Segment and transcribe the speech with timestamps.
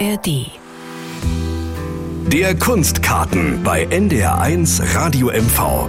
[0.00, 0.50] ARD.
[2.26, 5.88] Der Kunstkarten bei NDR1 Radio MV.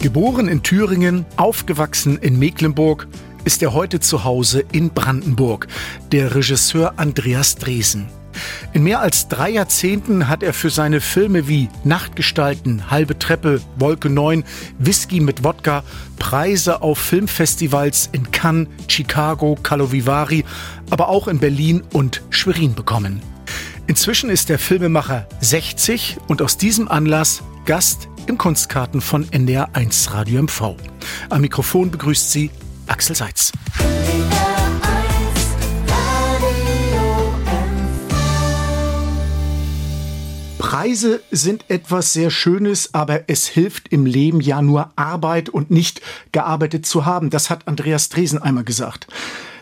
[0.00, 3.06] Geboren in Thüringen, aufgewachsen in Mecklenburg,
[3.44, 5.68] ist er heute zu Hause in Brandenburg,
[6.10, 8.08] der Regisseur Andreas Dresen.
[8.72, 14.10] In mehr als drei Jahrzehnten hat er für seine Filme wie Nachtgestalten, Halbe Treppe, Wolke
[14.10, 14.44] 9,
[14.78, 15.82] Whisky mit Wodka
[16.18, 20.44] Preise auf Filmfestivals in Cannes, Chicago, Kalovivari,
[20.90, 23.20] aber auch in Berlin und Schwerin bekommen.
[23.86, 30.12] Inzwischen ist der Filmemacher 60 und aus diesem Anlass Gast im Kunstkarten von NDR 1
[30.12, 30.76] Radio MV.
[31.28, 32.50] Am Mikrofon begrüßt sie
[32.86, 33.52] Axel Seitz.
[40.74, 46.00] Preise sind etwas sehr Schönes, aber es hilft im Leben ja nur Arbeit und nicht
[46.32, 47.30] gearbeitet zu haben.
[47.30, 49.06] Das hat Andreas Dresen einmal gesagt.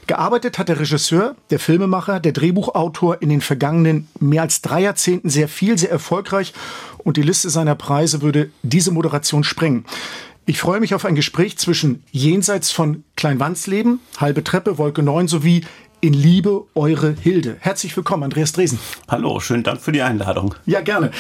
[0.06, 5.28] Gearbeitet hat der Regisseur, der Filmemacher, der Drehbuchautor in den vergangenen mehr als drei Jahrzehnten
[5.28, 6.54] sehr viel, sehr erfolgreich
[6.96, 9.84] und die Liste seiner Preise würde diese Moderation sprengen.
[10.46, 15.66] Ich freue mich auf ein Gespräch zwischen jenseits von Kleinwandsleben, halbe Treppe, Wolke 9 sowie
[16.02, 17.56] in Liebe eure Hilde.
[17.60, 18.80] Herzlich willkommen, Andreas Dresen.
[19.08, 20.56] Hallo, schönen Dank für die Einladung.
[20.66, 21.12] Ja, gerne.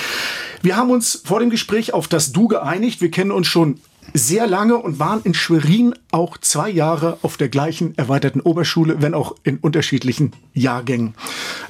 [0.60, 3.00] Wir haben uns vor dem Gespräch auf das Du geeinigt.
[3.00, 3.78] Wir kennen uns schon
[4.12, 9.14] sehr lange und waren in Schwerin auch zwei Jahre auf der gleichen erweiterten Oberschule, wenn
[9.14, 11.14] auch in unterschiedlichen Jahrgängen.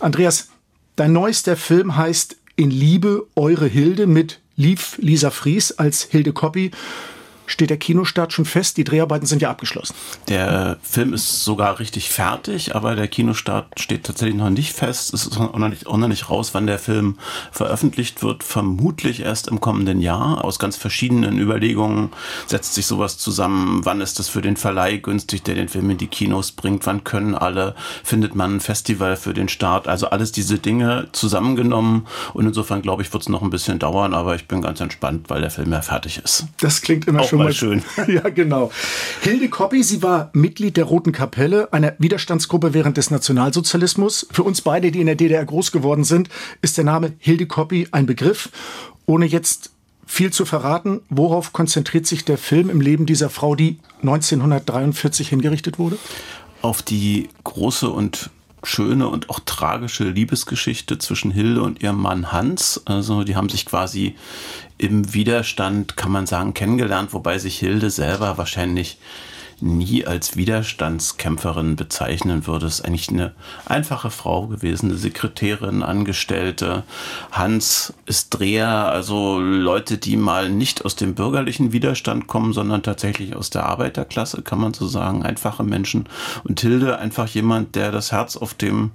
[0.00, 0.48] Andreas,
[0.96, 6.70] dein neuester Film heißt In Liebe eure Hilde mit Lief Lisa Fries als Hilde Koppi
[7.52, 8.76] steht der Kinostart schon fest?
[8.76, 9.94] Die Dreharbeiten sind ja abgeschlossen.
[10.28, 15.14] Der Film ist sogar richtig fertig, aber der Kinostart steht tatsächlich noch nicht fest.
[15.14, 17.18] Es ist auch noch nicht, auch noch nicht raus, wann der Film
[17.52, 18.42] veröffentlicht wird.
[18.42, 20.44] Vermutlich erst im kommenden Jahr.
[20.44, 22.10] Aus ganz verschiedenen Überlegungen
[22.46, 23.84] setzt sich sowas zusammen.
[23.84, 26.86] Wann ist es für den Verleih günstig, der den Film in die Kinos bringt?
[26.86, 27.74] Wann können alle?
[28.02, 29.88] Findet man ein Festival für den Start?
[29.88, 32.06] Also alles diese Dinge zusammengenommen.
[32.32, 35.28] Und insofern glaube ich, wird es noch ein bisschen dauern, aber ich bin ganz entspannt,
[35.28, 36.46] weil der Film ja fertig ist.
[36.60, 37.82] Das klingt immer auch schon mal schön.
[38.08, 38.70] ja, genau.
[39.20, 44.26] Hilde Koppi, sie war Mitglied der Roten Kapelle, einer Widerstandsgruppe während des Nationalsozialismus.
[44.30, 46.28] Für uns beide, die in der DDR groß geworden sind,
[46.60, 48.50] ist der Name Hilde Koppi ein Begriff.
[49.06, 49.70] Ohne jetzt
[50.06, 55.78] viel zu verraten, worauf konzentriert sich der Film im Leben dieser Frau, die 1943 hingerichtet
[55.78, 55.96] wurde?
[56.60, 58.30] Auf die große und
[58.64, 62.82] schöne und auch tragische Liebesgeschichte zwischen Hilde und ihrem Mann Hans.
[62.84, 64.16] Also die haben sich quasi
[64.78, 68.98] im Widerstand, kann man sagen, kennengelernt, wobei sich Hilde selber wahrscheinlich
[69.62, 72.66] nie als Widerstandskämpferin bezeichnen würde.
[72.66, 73.32] Es ist eigentlich eine
[73.66, 76.82] einfache Frau gewesen, eine Sekretärin, Angestellte.
[77.30, 83.36] Hans ist Dreher, also Leute, die mal nicht aus dem bürgerlichen Widerstand kommen, sondern tatsächlich
[83.36, 85.22] aus der Arbeiterklasse, kann man so sagen.
[85.22, 86.08] Einfache Menschen.
[86.44, 88.90] Und Hilde einfach jemand, der das Herz auf dem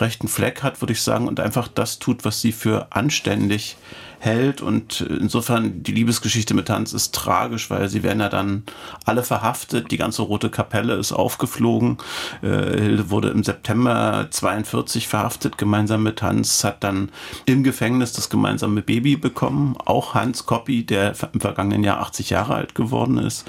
[0.00, 3.76] rechten Fleck hat, würde ich sagen, und einfach das tut, was sie für anständig
[4.18, 4.60] hält.
[4.60, 8.64] Und insofern die Liebesgeschichte mit Hans ist tragisch, weil sie werden ja dann
[9.04, 9.90] alle verhaftet.
[9.90, 11.98] Die ganze Rote Kapelle ist aufgeflogen.
[12.42, 17.10] Äh, Hilde wurde im September 42 verhaftet, gemeinsam mit Hans, hat dann
[17.44, 19.76] im Gefängnis das gemeinsame Baby bekommen.
[19.84, 23.44] Auch Hans Koppi, der im vergangenen Jahr 80 Jahre alt geworden ist.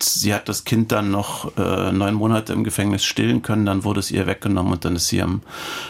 [0.00, 3.66] Sie hat das Kind dann noch äh, neun Monate im Gefängnis stillen können.
[3.66, 5.42] Dann wurde es ihr weggenommen und dann ist sie am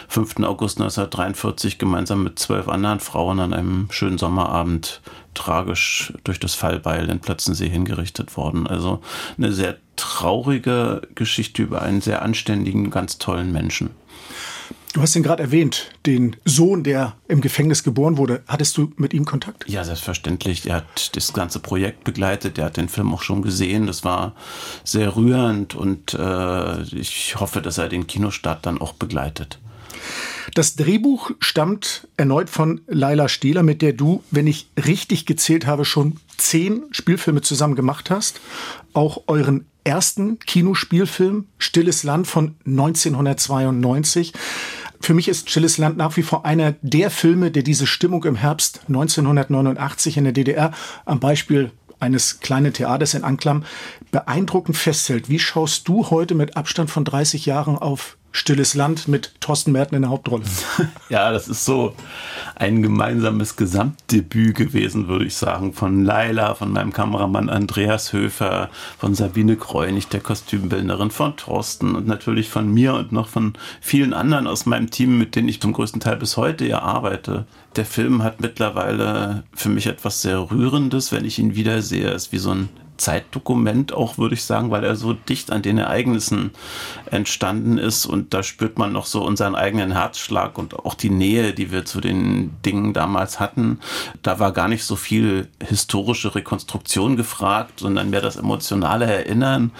[0.09, 0.39] 5.
[0.43, 5.01] August 1943 gemeinsam mit zwölf anderen Frauen an einem schönen Sommerabend
[5.33, 8.67] tragisch durch das Fallbeil in Plötzensee hingerichtet worden.
[8.67, 9.01] Also
[9.37, 13.91] eine sehr traurige Geschichte über einen sehr anständigen, ganz tollen Menschen.
[14.93, 18.41] Du hast ihn gerade erwähnt, den Sohn, der im Gefängnis geboren wurde.
[18.47, 19.69] Hattest du mit ihm Kontakt?
[19.69, 20.65] Ja, selbstverständlich.
[20.65, 22.57] Er hat das ganze Projekt begleitet.
[22.57, 23.85] Er hat den Film auch schon gesehen.
[23.85, 24.33] Das war
[24.83, 29.59] sehr rührend und äh, ich hoffe, dass er den Kinostart dann auch begleitet.
[30.53, 35.85] Das Drehbuch stammt erneut von Laila Stehler, mit der du, wenn ich richtig gezählt habe,
[35.85, 38.39] schon zehn Spielfilme zusammen gemacht hast.
[38.93, 44.33] Auch euren ersten Kinospielfilm Stilles Land von 1992.
[44.99, 48.35] Für mich ist Stilles Land nach wie vor einer der Filme, der diese Stimmung im
[48.35, 50.71] Herbst 1989 in der DDR
[51.05, 53.63] am Beispiel eines kleinen Theaters in Anklam
[54.11, 55.29] beeindruckend festhält.
[55.29, 59.95] Wie schaust du heute mit Abstand von 30 Jahren auf Stilles Land mit Thorsten Merten
[59.95, 60.43] in der Hauptrolle.
[61.09, 61.95] Ja, das ist so
[62.55, 65.73] ein gemeinsames Gesamtdebüt gewesen, würde ich sagen.
[65.73, 68.69] Von Laila, von meinem Kameramann Andreas Höfer,
[68.99, 74.13] von Sabine Kreunig, der Kostümbildnerin, von Thorsten und natürlich von mir und noch von vielen
[74.13, 77.47] anderen aus meinem Team, mit denen ich zum größten Teil bis heute ja arbeite.
[77.75, 82.09] Der Film hat mittlerweile für mich etwas sehr Rührendes, wenn ich ihn wiedersehe.
[82.11, 85.61] Es ist wie so ein Zeitdokument auch, würde ich sagen, weil er so dicht an
[85.61, 86.51] den Ereignissen
[87.09, 91.53] entstanden ist und da spürt man noch so unseren eigenen Herzschlag und auch die Nähe,
[91.53, 93.79] die wir zu den Dingen damals hatten.
[94.23, 99.71] Da war gar nicht so viel historische Rekonstruktion gefragt, sondern mehr das emotionale Erinnern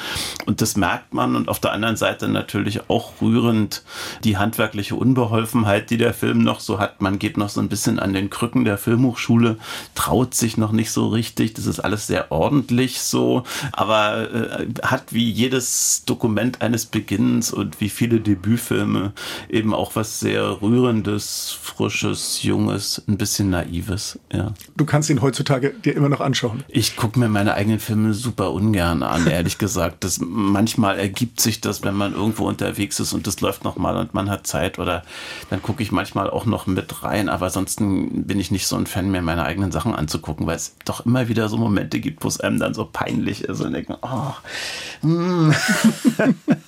[0.45, 3.83] und das merkt man und auf der anderen Seite natürlich auch rührend
[4.23, 7.01] die handwerkliche Unbeholfenheit, die der Film noch so hat.
[7.01, 9.57] Man geht noch so ein bisschen an den Krücken der Filmhochschule,
[9.95, 11.53] traut sich noch nicht so richtig.
[11.53, 17.81] Das ist alles sehr ordentlich so, aber äh, hat wie jedes Dokument eines Beginnens und
[17.81, 19.13] wie viele Debütfilme
[19.49, 24.19] eben auch was sehr rührendes, frisches, junges, ein bisschen naives.
[24.31, 24.53] Ja.
[24.75, 26.63] Du kannst ihn heutzutage dir immer noch anschauen.
[26.67, 30.03] Ich gucke mir meine eigenen Filme super ungern an, ehrlich gesagt.
[30.03, 34.13] Das, manchmal ergibt sich das, wenn man irgendwo unterwegs ist und das läuft nochmal und
[34.13, 35.03] man hat Zeit oder
[35.49, 38.87] dann gucke ich manchmal auch noch mit rein, aber ansonsten bin ich nicht so ein
[38.87, 42.27] Fan mehr, meine eigenen Sachen anzugucken, weil es doch immer wieder so Momente gibt, wo
[42.27, 45.53] es einem dann so peinlich ist und denken, oh, mm.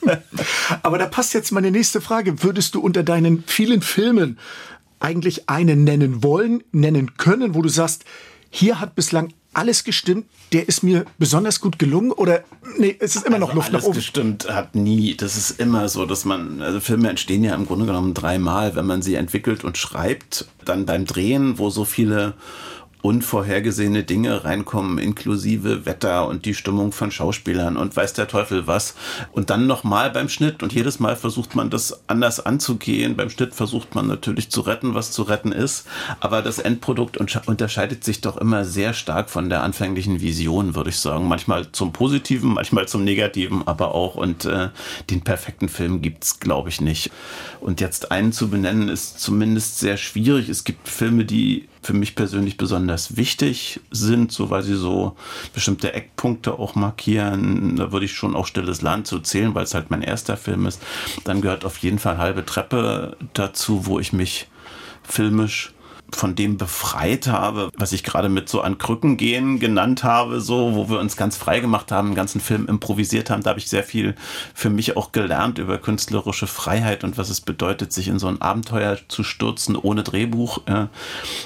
[0.83, 2.43] Aber da passt jetzt meine nächste Frage.
[2.43, 4.37] Würdest du unter deinen vielen Filmen
[4.99, 8.05] eigentlich einen nennen wollen, nennen können, wo du sagst,
[8.51, 12.43] hier hat bislang alles gestimmt, der ist mir besonders gut gelungen oder
[12.77, 13.95] nee, es ist immer also noch Luft nach oben.
[13.95, 17.87] gestimmt hat nie, das ist immer so, dass man, also Filme entstehen ja im Grunde
[17.87, 22.35] genommen dreimal, wenn man sie entwickelt und schreibt, dann beim Drehen, wo so viele
[23.01, 28.95] unvorhergesehene Dinge reinkommen, inklusive Wetter und die Stimmung von Schauspielern und weiß der Teufel was.
[29.31, 33.15] Und dann nochmal beim Schnitt und jedes Mal versucht man das anders anzugehen.
[33.15, 35.87] Beim Schnitt versucht man natürlich zu retten, was zu retten ist.
[36.19, 40.97] Aber das Endprodukt unterscheidet sich doch immer sehr stark von der anfänglichen Vision, würde ich
[40.97, 41.27] sagen.
[41.27, 44.15] Manchmal zum Positiven, manchmal zum Negativen, aber auch.
[44.15, 44.69] Und äh,
[45.09, 47.11] den perfekten Film gibt's, glaube ich, nicht.
[47.61, 50.49] Und jetzt einen zu benennen, ist zumindest sehr schwierig.
[50.49, 55.15] Es gibt Filme, die für mich persönlich besonders wichtig sind, so weil sie so
[55.53, 57.77] bestimmte Eckpunkte auch markieren.
[57.77, 60.65] Da würde ich schon auch Stilles Land zu zählen, weil es halt mein erster Film
[60.65, 60.81] ist.
[61.23, 64.47] Dann gehört auf jeden Fall halbe Treppe dazu, wo ich mich
[65.03, 65.73] filmisch
[66.15, 70.75] von dem befreit habe, was ich gerade mit so an Krücken gehen genannt habe, so,
[70.75, 73.43] wo wir uns ganz frei gemacht haben, den ganzen Film improvisiert haben.
[73.43, 74.15] Da habe ich sehr viel
[74.53, 78.41] für mich auch gelernt über künstlerische Freiheit und was es bedeutet, sich in so ein
[78.41, 80.61] Abenteuer zu stürzen ohne Drehbuch.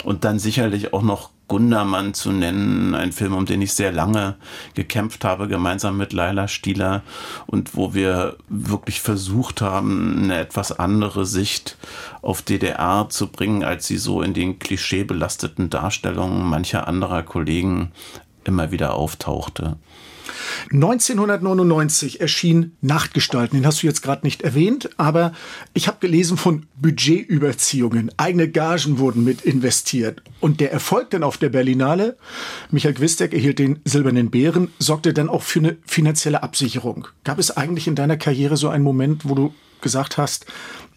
[0.04, 4.36] Und dann sicherlich auch noch Gundermann zu nennen, ein Film, um den ich sehr lange
[4.74, 7.04] gekämpft habe, gemeinsam mit Laila Stieler
[7.48, 11.78] und wo wir wirklich versucht haben, eine etwas andere Sicht
[12.22, 17.92] auf DDR zu bringen, als sie so in den klischeebelasteten Darstellungen mancher anderer Kollegen
[18.46, 19.78] immer wieder auftauchte.
[20.72, 25.34] 1999 erschien Nachtgestalten, den hast du jetzt gerade nicht erwähnt, aber
[25.74, 28.12] ich habe gelesen von Budgetüberziehungen.
[28.18, 30.22] Eigene Gagen wurden mit investiert.
[30.40, 32.18] Und der Erfolg dann auf der Berlinale,
[32.72, 37.08] Michael Gwistek erhielt den Silbernen Bären, sorgte dann auch für eine finanzielle Absicherung.
[37.24, 40.46] Gab es eigentlich in deiner Karriere so einen Moment, wo du gesagt hast,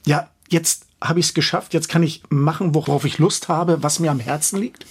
[0.06, 4.00] ja, jetzt habe ich es geschafft, jetzt kann ich machen, worauf ich Lust habe, was
[4.00, 4.86] mir am Herzen liegt?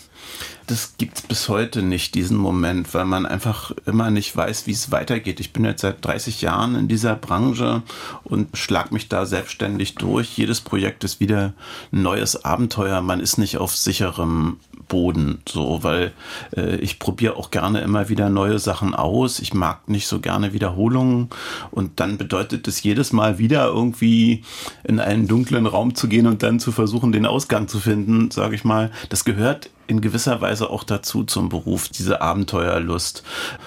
[0.68, 4.72] Das gibt es bis heute nicht, diesen Moment, weil man einfach immer nicht weiß, wie
[4.72, 5.40] es weitergeht.
[5.40, 7.84] Ich bin jetzt seit 30 Jahren in dieser Branche
[8.24, 10.38] und schlag mich da selbstständig durch.
[10.38, 11.54] Jedes Projekt ist wieder
[11.92, 13.02] ein neues Abenteuer.
[13.02, 14.58] Man ist nicht auf sicherem
[14.88, 16.14] Boden, so, weil
[16.56, 19.40] äh, ich probiere auch gerne immer wieder neue Sachen aus.
[19.40, 21.30] Ich mag nicht so gerne Wiederholungen
[21.72, 24.44] und dann bedeutet es jedes Mal wieder irgendwie
[24.84, 28.56] in einen dunklen Raum zu gehen und dann zu versuchen, den Ausgang zu finden, sage
[28.56, 28.92] ich mal.
[29.10, 33.24] Das gehört in gewisser Weise auch dazu zum Beruf, diese Abenteuerlust.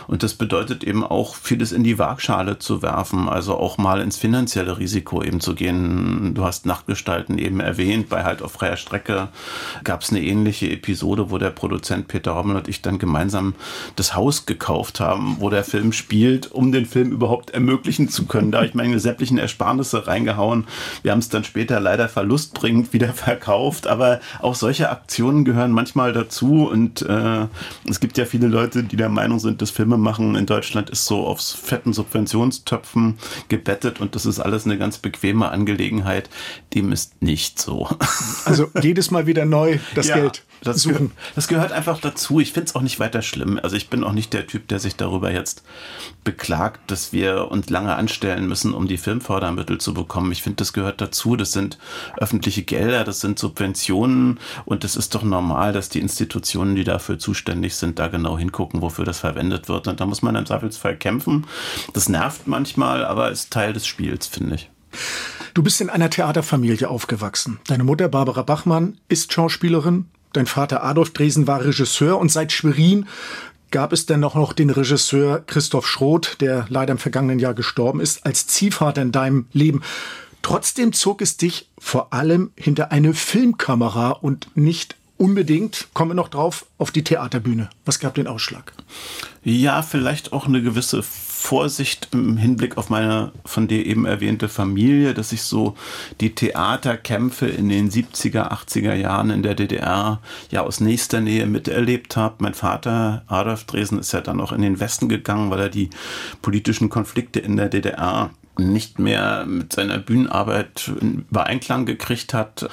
[0.06, 4.16] Und das bedeutet eben auch, vieles in die Waagschale zu werfen, also auch mal ins
[4.16, 6.34] finanzielle Risiko eben zu gehen.
[6.34, 9.28] Du hast Nachtgestalten eben erwähnt, bei Halt auf freier Strecke
[9.84, 13.54] gab es eine ähnliche Episode, wo der Produzent Peter Rommel und ich dann gemeinsam
[13.96, 18.50] das Haus gekauft haben, wo der Film spielt, um den Film überhaupt ermöglichen zu können.
[18.50, 20.66] Da habe ich meine sämtlichen Ersparnisse reingehauen.
[21.02, 26.07] Wir haben es dann später leider verlustbringend wieder verkauft, aber auch solche Aktionen gehören manchmal
[26.08, 27.46] mal dazu und äh,
[27.88, 31.26] es gibt ja viele Leute, die der Meinung sind, das Filmemachen in Deutschland ist so
[31.26, 36.30] aufs fetten Subventionstöpfen gebettet und das ist alles eine ganz bequeme Angelegenheit.
[36.74, 37.88] Dem ist nicht so.
[38.44, 40.16] Also jedes Mal wieder neu das ja.
[40.16, 40.42] Geld.
[40.62, 42.40] Das, gehört, das gehört einfach dazu.
[42.40, 43.60] Ich finde es auch nicht weiter schlimm.
[43.62, 45.62] Also ich bin auch nicht der Typ, der sich darüber jetzt
[46.24, 50.32] beklagt, dass wir uns lange anstellen müssen, um die Filmfördermittel zu bekommen.
[50.32, 51.36] Ich finde, das gehört dazu.
[51.36, 51.78] Das sind
[52.16, 57.18] öffentliche Gelder, das sind Subventionen und es ist doch normal, dass die Institutionen, die dafür
[57.18, 59.88] zuständig sind, da genau hingucken, wofür das verwendet wird.
[59.88, 61.46] Und da muss man im Zweifelsfall kämpfen.
[61.94, 64.70] Das nervt manchmal, aber ist Teil des Spiels, finde ich.
[65.54, 67.58] Du bist in einer Theaterfamilie aufgewachsen.
[67.66, 73.06] Deine Mutter Barbara Bachmann ist Schauspielerin, Dein Vater Adolf Dresen war Regisseur und seit Schwerin
[73.70, 78.24] gab es denn noch den Regisseur Christoph Schroth, der leider im vergangenen Jahr gestorben ist,
[78.24, 79.82] als Ziehvater in deinem Leben.
[80.42, 86.28] Trotzdem zog es dich vor allem hinter eine Filmkamera und nicht unbedingt, kommen wir noch
[86.28, 87.68] drauf, auf die Theaterbühne.
[87.84, 88.72] Was gab den Ausschlag?
[89.44, 95.14] Ja, vielleicht auch eine gewisse Vorsicht im Hinblick auf meine von dir eben erwähnte Familie,
[95.14, 95.76] dass ich so
[96.20, 100.20] die Theaterkämpfe in den 70er, 80er Jahren in der DDR
[100.50, 102.37] ja aus nächster Nähe miterlebt habe.
[102.40, 105.90] Mein Vater Adolf Dresen ist ja dann auch in den Westen gegangen, weil er die
[106.42, 112.68] politischen Konflikte in der DDR nicht mehr mit seiner Bühnenarbeit in Übereinklang gekriegt hat.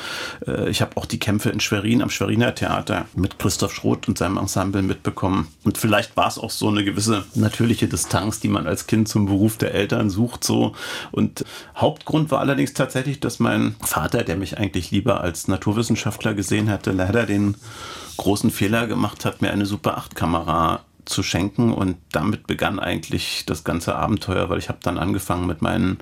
[0.47, 4.17] Äh, ich habe auch die Kämpfe in Schwerin am Schweriner Theater mit Christoph Schroth und
[4.17, 5.47] seinem Ensemble mitbekommen.
[5.63, 9.25] Und vielleicht war es auch so eine gewisse natürliche Distanz, die man als Kind zum
[9.25, 10.43] Beruf der Eltern sucht.
[10.43, 10.73] So.
[11.11, 16.69] Und Hauptgrund war allerdings tatsächlich, dass mein Vater, der mich eigentlich lieber als Naturwissenschaftler gesehen
[16.69, 17.55] hatte, leider den
[18.17, 23.43] großen Fehler gemacht hat, mir eine Super 8 Kamera zu schenken und damit begann eigentlich
[23.45, 25.97] das ganze Abenteuer, weil ich habe dann angefangen mit meinen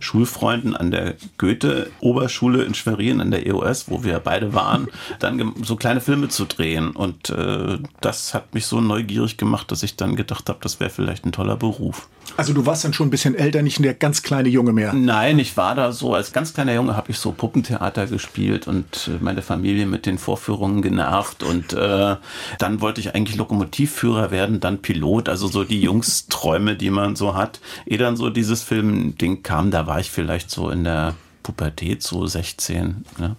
[0.00, 5.76] Schulfreunden an der Goethe-Oberschule in Schwerin, an der EOS, wo wir beide waren, dann so
[5.76, 10.16] kleine Filme zu drehen und äh, das hat mich so neugierig gemacht, dass ich dann
[10.16, 12.08] gedacht habe, das wäre vielleicht ein toller Beruf.
[12.36, 14.92] Also du warst dann schon ein bisschen älter, nicht der ganz kleine Junge mehr.
[14.92, 19.08] Nein, ich war da so, als ganz kleiner Junge habe ich so Puppentheater gespielt und
[19.08, 22.16] äh, meine Familie mit den Vorführungen genervt und äh,
[22.58, 27.16] dann wollte ich eigentlich Lokomotivführer werden werden, dann Pilot, also so die Jungsträume, die man
[27.16, 27.60] so hat.
[27.86, 32.26] Ehe dann so dieses Filmding kam, da war ich vielleicht so in der Pubertät, so
[32.26, 33.04] 16.
[33.18, 33.36] Ne?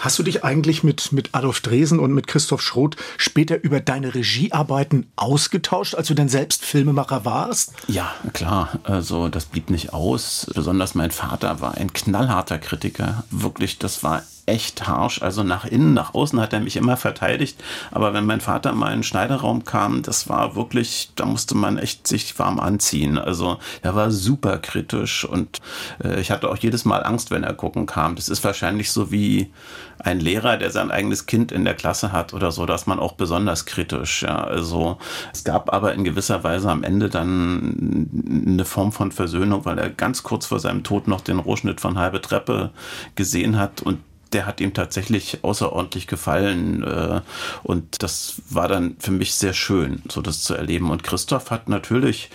[0.00, 4.14] Hast du dich eigentlich mit, mit Adolf Dresen und mit Christoph Schroth später über deine
[4.14, 7.72] Regiearbeiten ausgetauscht, als du denn selbst Filmemacher warst?
[7.86, 8.80] Ja, klar.
[8.82, 10.48] Also das blieb nicht aus.
[10.54, 13.22] Besonders mein Vater war ein knallharter Kritiker.
[13.30, 15.22] Wirklich, das war echt harsch.
[15.22, 17.62] Also nach innen, nach außen hat er mich immer verteidigt.
[17.90, 21.78] Aber wenn mein Vater mal in den Schneiderraum kam, das war wirklich, da musste man
[21.78, 23.18] echt sich warm anziehen.
[23.18, 25.60] Also er war super kritisch und
[26.02, 28.14] äh, ich hatte auch jedes Mal Angst, wenn er gucken kam.
[28.14, 29.50] Das ist wahrscheinlich so wie
[29.98, 33.12] ein Lehrer, der sein eigenes Kind in der Klasse hat oder so, dass man auch
[33.12, 34.22] besonders kritisch.
[34.22, 34.44] Ja.
[34.44, 34.98] Also
[35.32, 38.08] es gab aber in gewisser Weise am Ende dann
[38.48, 41.98] eine Form von Versöhnung, weil er ganz kurz vor seinem Tod noch den Rohschnitt von
[41.98, 42.70] halbe Treppe
[43.14, 43.98] gesehen hat und
[44.36, 46.82] der hat ihm tatsächlich außerordentlich gefallen.
[46.82, 47.22] Äh,
[47.62, 50.90] und das war dann für mich sehr schön, so das zu erleben.
[50.90, 52.28] Und Christoph hat natürlich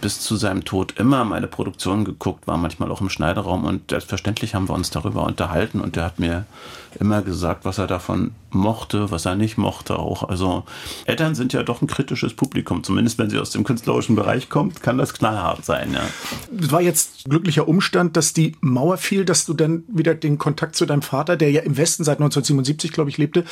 [0.00, 4.54] bis zu seinem Tod immer meine Produktion geguckt, war manchmal auch im Schneideraum und selbstverständlich
[4.54, 6.46] haben wir uns darüber unterhalten und der hat mir
[6.96, 10.28] immer gesagt, was er davon mochte, was er nicht mochte auch.
[10.28, 10.64] Also
[11.06, 14.82] Eltern sind ja doch ein kritisches Publikum, zumindest wenn sie aus dem künstlerischen Bereich kommt,
[14.82, 16.02] kann das knallhart sein, ja.
[16.58, 20.76] Es war jetzt glücklicher Umstand, dass die Mauer fiel, dass du dann wieder den Kontakt
[20.76, 23.44] zu deinem Vater, der ja im Westen seit 1977, glaube ich, lebte,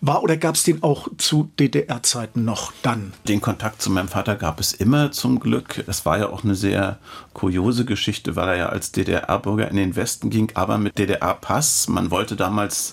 [0.00, 3.12] war oder gab es den auch zu DDR-Zeiten noch dann?
[3.26, 5.84] Den Kontakt zu meinem Vater gab es immer zum Glück.
[5.86, 6.98] Es war ja auch eine sehr
[7.32, 11.88] kuriose Geschichte, weil er ja als DDR-Bürger in den Westen ging, aber mit DDR-Pass.
[11.88, 12.87] Man wollte damals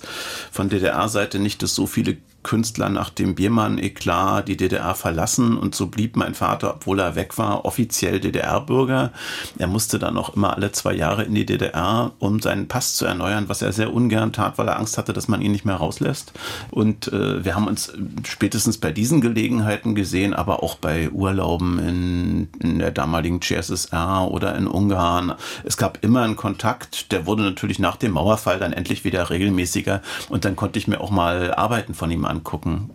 [0.52, 5.88] von DDR-Seite nicht, dass so viele Künstler nach dem Biermann-Eklat die DDR verlassen und so
[5.88, 9.12] blieb mein Vater, obwohl er weg war, offiziell DDR-Bürger.
[9.58, 13.06] Er musste dann auch immer alle zwei Jahre in die DDR, um seinen Pass zu
[13.06, 15.78] erneuern, was er sehr ungern tat, weil er Angst hatte, dass man ihn nicht mehr
[15.78, 16.34] rauslässt.
[16.70, 17.92] Und äh, wir haben uns
[18.24, 24.56] spätestens bei diesen Gelegenheiten gesehen, aber auch bei Urlauben in, in der damaligen CSSR oder
[24.56, 25.34] in Ungarn.
[25.64, 30.04] Es gab immer einen Kontakt, der wurde natürlich nach dem Mauerfall dann endlich wieder regelmäßiger
[30.30, 32.92] und dann konnte ich mir auch mal Arbeiten von ihm anschauen angucken.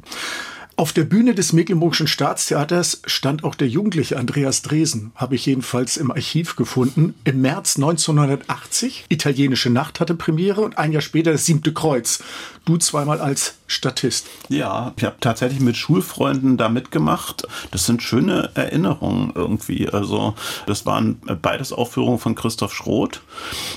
[0.76, 5.98] Auf der Bühne des Mecklenburgischen Staatstheaters stand auch der jugendliche Andreas Dresen, habe ich jedenfalls
[5.98, 7.12] im Archiv gefunden.
[7.24, 12.22] Im März 1980, Italienische Nacht hatte Premiere und ein Jahr später das Siebte Kreuz.
[12.64, 14.26] Du zweimal als Statist.
[14.48, 17.46] Ja, ich habe tatsächlich mit Schulfreunden da mitgemacht.
[17.70, 19.88] Das sind schöne Erinnerungen irgendwie.
[19.88, 20.34] Also
[20.66, 23.22] das waren beides Aufführungen von Christoph Schroth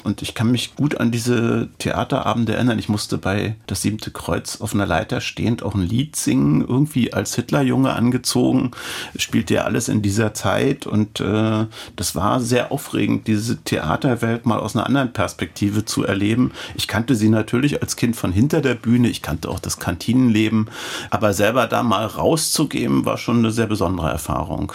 [0.04, 2.80] und ich kann mich gut an diese Theaterabende erinnern.
[2.80, 7.14] Ich musste bei Das Siebte Kreuz auf einer Leiter stehend auch ein Lied singen irgendwie
[7.14, 8.72] als Hitlerjunge angezogen,
[9.16, 14.60] spielte ja alles in dieser Zeit und äh, das war sehr aufregend, diese Theaterwelt mal
[14.60, 16.52] aus einer anderen Perspektive zu erleben.
[16.74, 20.70] Ich kannte sie natürlich als Kind von hinter der Bühne, ich kannte auch das Kantinenleben,
[21.10, 24.72] aber selber da mal rauszugehen, war schon eine sehr besondere Erfahrung.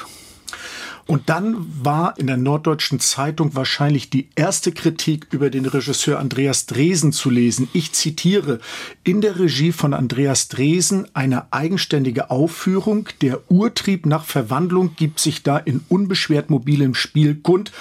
[1.08, 6.66] Und dann war in der Norddeutschen Zeitung wahrscheinlich die erste Kritik über den Regisseur Andreas
[6.66, 7.66] Dresen zu lesen.
[7.72, 8.60] Ich zitiere,
[9.04, 13.08] in der Regie von Andreas Dresen eine eigenständige Aufführung.
[13.22, 17.72] Der Urtrieb nach Verwandlung gibt sich da in unbeschwert mobilem Spiel kund.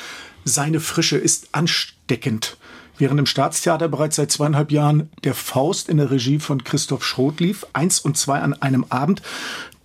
[0.45, 2.55] Seine Frische ist ansteckend.
[2.97, 7.39] Während im Staatstheater bereits seit zweieinhalb Jahren der Faust in der Regie von Christoph Schroth
[7.39, 9.21] lief, eins und zwei an einem Abend,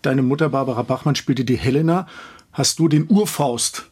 [0.01, 2.07] deine Mutter Barbara Bachmann spielte die Helena,
[2.53, 3.87] hast du den Urfaust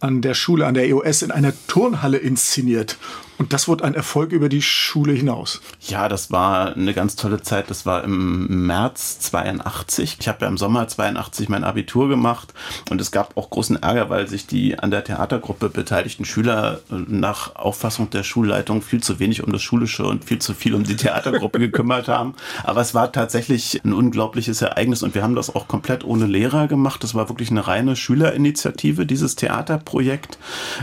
[0.00, 2.98] an der Schule, an der EOS in einer Turnhalle inszeniert.
[3.38, 5.60] Und das wurde ein Erfolg über die Schule hinaus.
[5.80, 7.68] Ja, das war eine ganz tolle Zeit.
[7.68, 10.16] Das war im März 82.
[10.20, 12.54] Ich habe ja im Sommer 82 mein Abitur gemacht
[12.88, 17.56] und es gab auch großen Ärger, weil sich die an der Theatergruppe beteiligten Schüler nach
[17.56, 20.96] Auffassung der Schulleitung viel zu wenig um das Schulische und viel zu viel um die
[20.96, 22.34] Theatergruppe gekümmert haben.
[22.64, 26.68] Aber es war tatsächlich ein unglaubliches Ereignis und wir haben das auch komplett ohne Lehrer
[26.68, 27.02] gemacht.
[27.02, 30.38] Das war wirklich eine reine Schülerinitiative, dieses Theaterprojekt.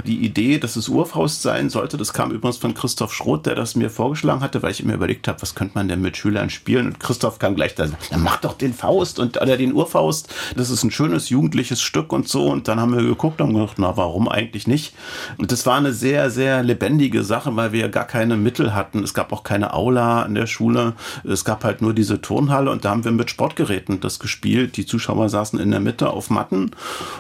[0.06, 3.76] Die Idee, dass es Urfaust sein sollte, das kam übrigens von Christoph Schroth, der das
[3.76, 6.88] mir vorgeschlagen hatte, weil ich mir überlegt habe, was könnte man denn mit Schülern spielen?
[6.88, 10.34] Und Christoph kam gleich da, dann mach doch den Faust und oder den Urfaust.
[10.58, 12.48] Das ist ein schönes jugendliches Stück und so.
[12.48, 14.94] Und dann haben wir geguckt und gedacht, na, warum eigentlich nicht?
[15.38, 19.04] Und das war eine sehr, sehr lebendige Sache, weil wir gar keine Mittel hatten.
[19.04, 20.94] Es gab auch keine Aula an der Schule.
[21.24, 24.76] Es gab halt nur diese Turnhalle und da haben wir mit Sportgeräten das gespielt.
[24.76, 26.72] Die Zuschauer saßen in der Mitte auf Matten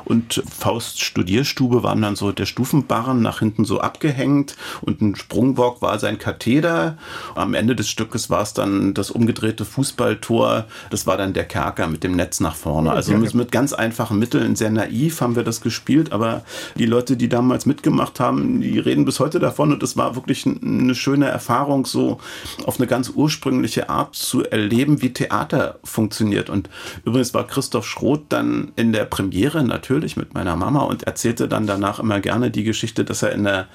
[0.04, 5.82] und Faust Studierstube waren dann so der Stufenbarren nach hinten so abgehängt und ein Sprungbock
[5.82, 6.98] war sein Katheder.
[7.36, 10.66] Am Ende des Stückes war es dann das umgedrehte Fußballtor.
[10.90, 12.92] Das war dann der Kerker mit dem Netz nach vorne.
[12.92, 16.12] Also mit, mit ganz einfachen Mitteln, sehr naiv haben wir das gespielt.
[16.12, 16.44] Aber
[16.78, 19.74] die Leute, die damals mitgemacht haben, die reden bis heute davon.
[19.74, 22.20] Und es war wirklich eine schöne Erfahrung, so
[22.66, 26.50] auf eine ganz ursprüngliche Art zu erleben, wie Theater funktioniert.
[26.50, 26.70] Und
[27.06, 31.68] übrigens war Christoph Schroth dann in der Premiere natürlich mit meiner Mama und erzählte dann
[31.68, 33.68] danach immer gerne die Geschichte, dass er in der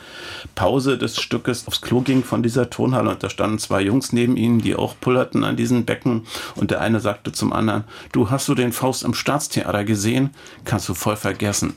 [0.55, 4.39] Pause des Stückes aufs Klo ging von dieser Turnhalle und da standen zwei Jungs neben
[4.39, 6.23] ihm, die auch pullerten an diesen Becken
[6.57, 10.31] und der eine sagte zum anderen, du hast du den Faust im Staatstheater gesehen?
[10.65, 11.75] Kannst du voll vergessen.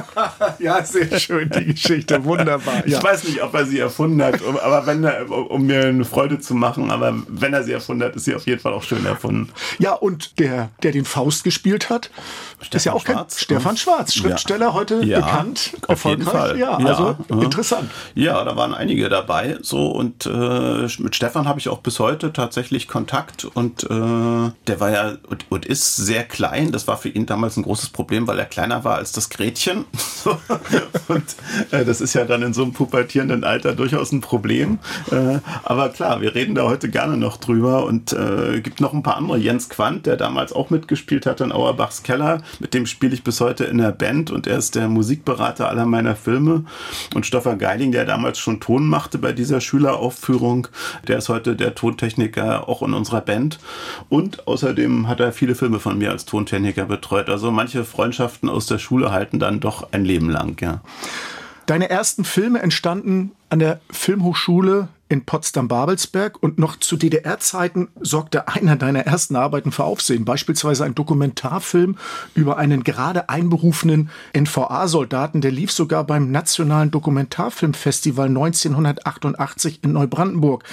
[0.58, 2.86] ja, sehr schön, die Geschichte, wunderbar.
[2.86, 2.96] Ja.
[2.96, 6.40] Ich weiß nicht, ob er sie erfunden hat, aber wenn er, um mir eine Freude
[6.40, 9.04] zu machen, aber wenn er sie erfunden hat, ist sie auf jeden Fall auch schön
[9.04, 9.52] erfunden.
[9.78, 12.10] Ja, und der, der den Faust gespielt hat,
[12.62, 13.36] Stefan ist ja auch Schwarz.
[13.36, 14.72] Kein, Stefan Schwarz, Schriftsteller, ja.
[14.72, 16.56] heute ja, bekannt, erfolgreich.
[16.56, 17.42] Ja, also ja.
[17.42, 17.90] interessant.
[18.14, 19.58] Ja, da waren einige dabei.
[19.62, 24.80] So und äh, mit Stefan habe ich auch bis heute tatsächlich Kontakt und äh, der
[24.80, 26.70] war ja und, und, ist sehr klein.
[26.70, 29.86] Das war für ihn damals ein großes Problem, weil er kleiner war als das Gretchen.
[31.08, 31.24] und
[31.72, 34.78] äh, das ist ja dann in so einem pubertierenden Alter durchaus ein Problem.
[35.10, 39.02] Äh, aber klar, wir reden da heute gerne noch drüber und äh, gibt noch ein
[39.02, 39.38] paar andere.
[39.38, 43.40] Jens Quandt, der damals auch mitgespielt hat in Auerbachs Keller, mit dem spiele ich bis
[43.40, 46.64] heute in der Band und er ist der Musikberater aller meiner Filme.
[47.14, 50.68] Und Stoffer Geiling, der damals schon Ton machte bei dieser Schüleraufführung,
[51.08, 53.58] der ist heute der Tontechniker auch in unserer Band.
[54.10, 57.30] Und außerdem hat er viele Filme von mir als Tontechniker betreut.
[57.30, 60.82] Also manche Freundschaften aus der Schule halten dann doch ein Leben lang, ja.
[61.64, 68.76] Deine ersten Filme entstanden an der Filmhochschule in Potsdam-Babelsberg und noch zu DDR-Zeiten sorgte einer
[68.76, 71.96] deiner ersten Arbeiten für Aufsehen, beispielsweise ein Dokumentarfilm
[72.34, 80.64] über einen gerade einberufenen NVA-Soldaten, der lief sogar beim Nationalen Dokumentarfilmfestival 1988 in Neubrandenburg.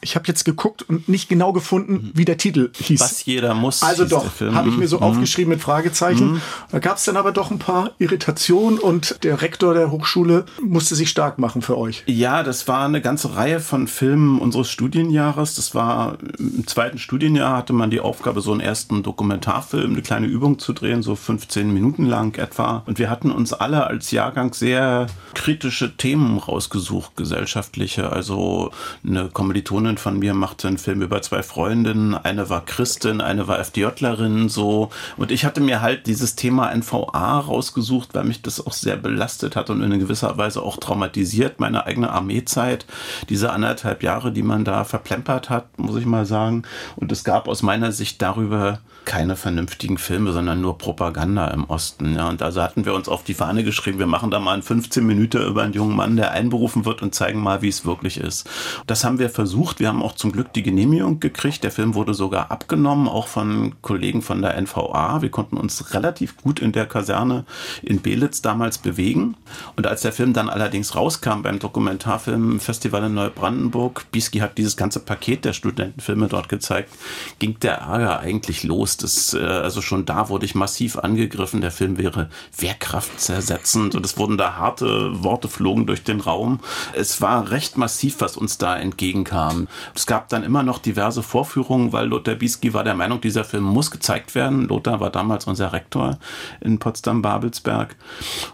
[0.00, 3.00] Ich habe jetzt geguckt und nicht genau gefunden, wie der Titel hieß.
[3.00, 3.82] Was jeder muss.
[3.82, 5.02] Also doch, habe ich mir so mhm.
[5.02, 6.32] aufgeschrieben mit Fragezeichen.
[6.32, 6.40] Mhm.
[6.70, 10.94] Da gab es dann aber doch ein paar Irritationen und der Rektor der Hochschule musste
[10.94, 12.04] sich stark machen für euch.
[12.06, 15.54] Ja, das war eine ganze Reihe von Filmen unseres Studienjahres.
[15.54, 20.26] Das war im zweiten Studienjahr hatte man die Aufgabe, so einen ersten Dokumentarfilm, eine kleine
[20.26, 22.82] Übung zu drehen, so 15 Minuten lang etwa.
[22.86, 28.10] Und wir hatten uns alle als Jahrgang sehr kritische Themen rausgesucht, gesellschaftliche.
[28.10, 28.70] Also
[29.06, 32.14] eine Kommilitonin von mir machte einen Film über zwei Freundinnen.
[32.14, 34.90] Eine war Christin, eine war FDJlerin, so.
[35.16, 39.56] Und ich hatte mir halt dieses Thema NVA rausgesucht, weil mich das auch sehr belastet
[39.56, 42.86] hat und in gewisser Weise auch traumatisiert, meine eigene Armeezeit.
[43.28, 46.62] Diese anderthalb Jahre, die man da verplempert hat, muss ich mal sagen.
[46.96, 52.14] Und es gab aus meiner Sicht darüber keine vernünftigen Filme, sondern nur Propaganda im Osten.
[52.14, 54.62] Ja, und also hatten wir uns auf die Fahne geschrieben, wir machen da mal einen
[54.62, 58.18] 15 Minuten über einen jungen Mann, der einberufen wird und zeigen mal, wie es wirklich
[58.18, 58.48] ist.
[58.86, 59.80] Das haben wir versucht.
[59.80, 61.64] Wir haben auch zum Glück die Genehmigung gekriegt.
[61.64, 65.22] Der Film wurde sogar abgenommen, auch von Kollegen von der NVA.
[65.22, 67.46] Wir konnten uns relativ gut in der Kaserne
[67.82, 69.36] in Belitz damals bewegen.
[69.74, 75.00] Und als der Film dann allerdings rauskam beim Dokumentarfilmfestival in Neubrandenburg, Bieski hat dieses ganze
[75.00, 76.90] Paket der Studentenfilme dort gezeigt,
[77.38, 78.97] ging der Ärger eigentlich los.
[79.02, 81.60] Das, äh, also schon da wurde ich massiv angegriffen.
[81.60, 86.60] Der Film wäre wehrkraftzersetzend und es wurden da harte Worte flogen durch den Raum.
[86.92, 89.68] Es war recht massiv, was uns da entgegenkam.
[89.94, 93.64] Es gab dann immer noch diverse Vorführungen, weil Lothar Bieski war der Meinung, dieser Film
[93.64, 94.68] muss gezeigt werden.
[94.68, 96.18] Lothar war damals unser Rektor
[96.60, 97.96] in Potsdam-Babelsberg.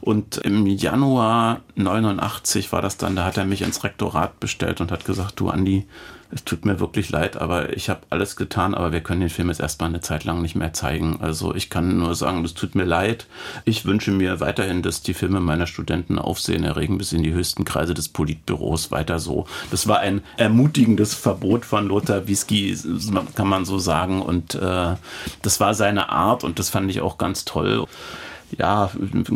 [0.01, 4.93] Und im Januar 89 war das dann, da hat er mich ins Rektorat bestellt und
[4.93, 5.87] hat gesagt, du Andi,
[6.35, 9.49] es tut mir wirklich leid, aber ich habe alles getan, aber wir können den Film
[9.49, 11.19] jetzt erstmal eine Zeit lang nicht mehr zeigen.
[11.21, 13.27] Also ich kann nur sagen, das tut mir leid.
[13.65, 17.65] Ich wünsche mir weiterhin, dass die Filme meiner Studenten Aufsehen erregen bis in die höchsten
[17.65, 18.91] Kreise des Politbüros.
[18.91, 19.47] Weiter so.
[19.71, 22.77] Das war ein ermutigendes Verbot von Lothar Wieski,
[23.37, 24.21] kann man so sagen.
[24.21, 24.97] Und äh,
[25.43, 27.87] das war seine Art und das fand ich auch ganz toll
[28.59, 28.91] ja,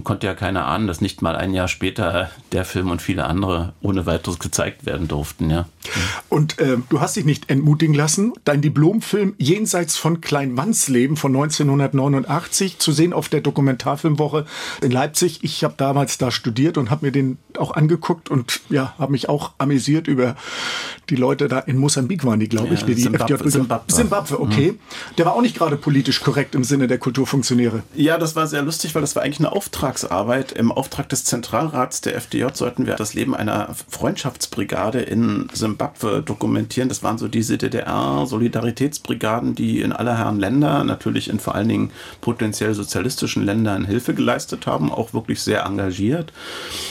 [0.05, 3.73] konnte ja keiner ahnen, dass nicht mal ein Jahr später der Film und viele andere
[3.81, 5.67] ohne weiteres gezeigt werden durften, ja.
[6.29, 8.33] Und äh, du hast dich nicht entmutigen lassen.
[8.45, 14.47] Dein Diplomfilm Jenseits von Kleinwandsleben von 1989 zu sehen auf der Dokumentarfilmwoche
[14.83, 15.41] in Leipzig.
[15.43, 19.29] Ich habe damals da studiert und habe mir den auch angeguckt und ja, habe mich
[19.29, 20.37] auch amüsiert über
[21.11, 23.95] die Leute da in Mosambik waren die, glaube ich, ja, die, die Zimbabwe, Zimbabwe.
[23.95, 24.73] Zimbabwe, okay.
[24.73, 24.79] Mhm.
[25.17, 27.83] Der war auch nicht gerade politisch korrekt im Sinne der Kulturfunktionäre.
[27.95, 30.51] Ja, das war sehr lustig, weil das war eigentlich eine Auftragsarbeit.
[30.51, 36.89] Im Auftrag des Zentralrats der FDJ sollten wir das Leben einer Freundschaftsbrigade in Simbabwe dokumentieren.
[36.89, 41.93] Das waren so diese DDR-Solidaritätsbrigaden, die in aller Herren Länder, natürlich in vor allen Dingen
[42.21, 46.33] potenziell sozialistischen Ländern Hilfe geleistet haben, auch wirklich sehr engagiert.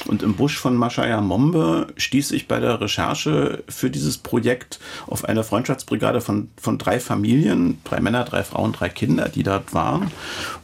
[0.06, 5.26] Und im Busch von Mashaya Mombe stieß ich bei der Recherche für dieses Projekt auf
[5.26, 10.10] eine Freundschaftsbrigade von, von drei Familien, drei Männer, drei Frauen, drei Kinder, die dort waren.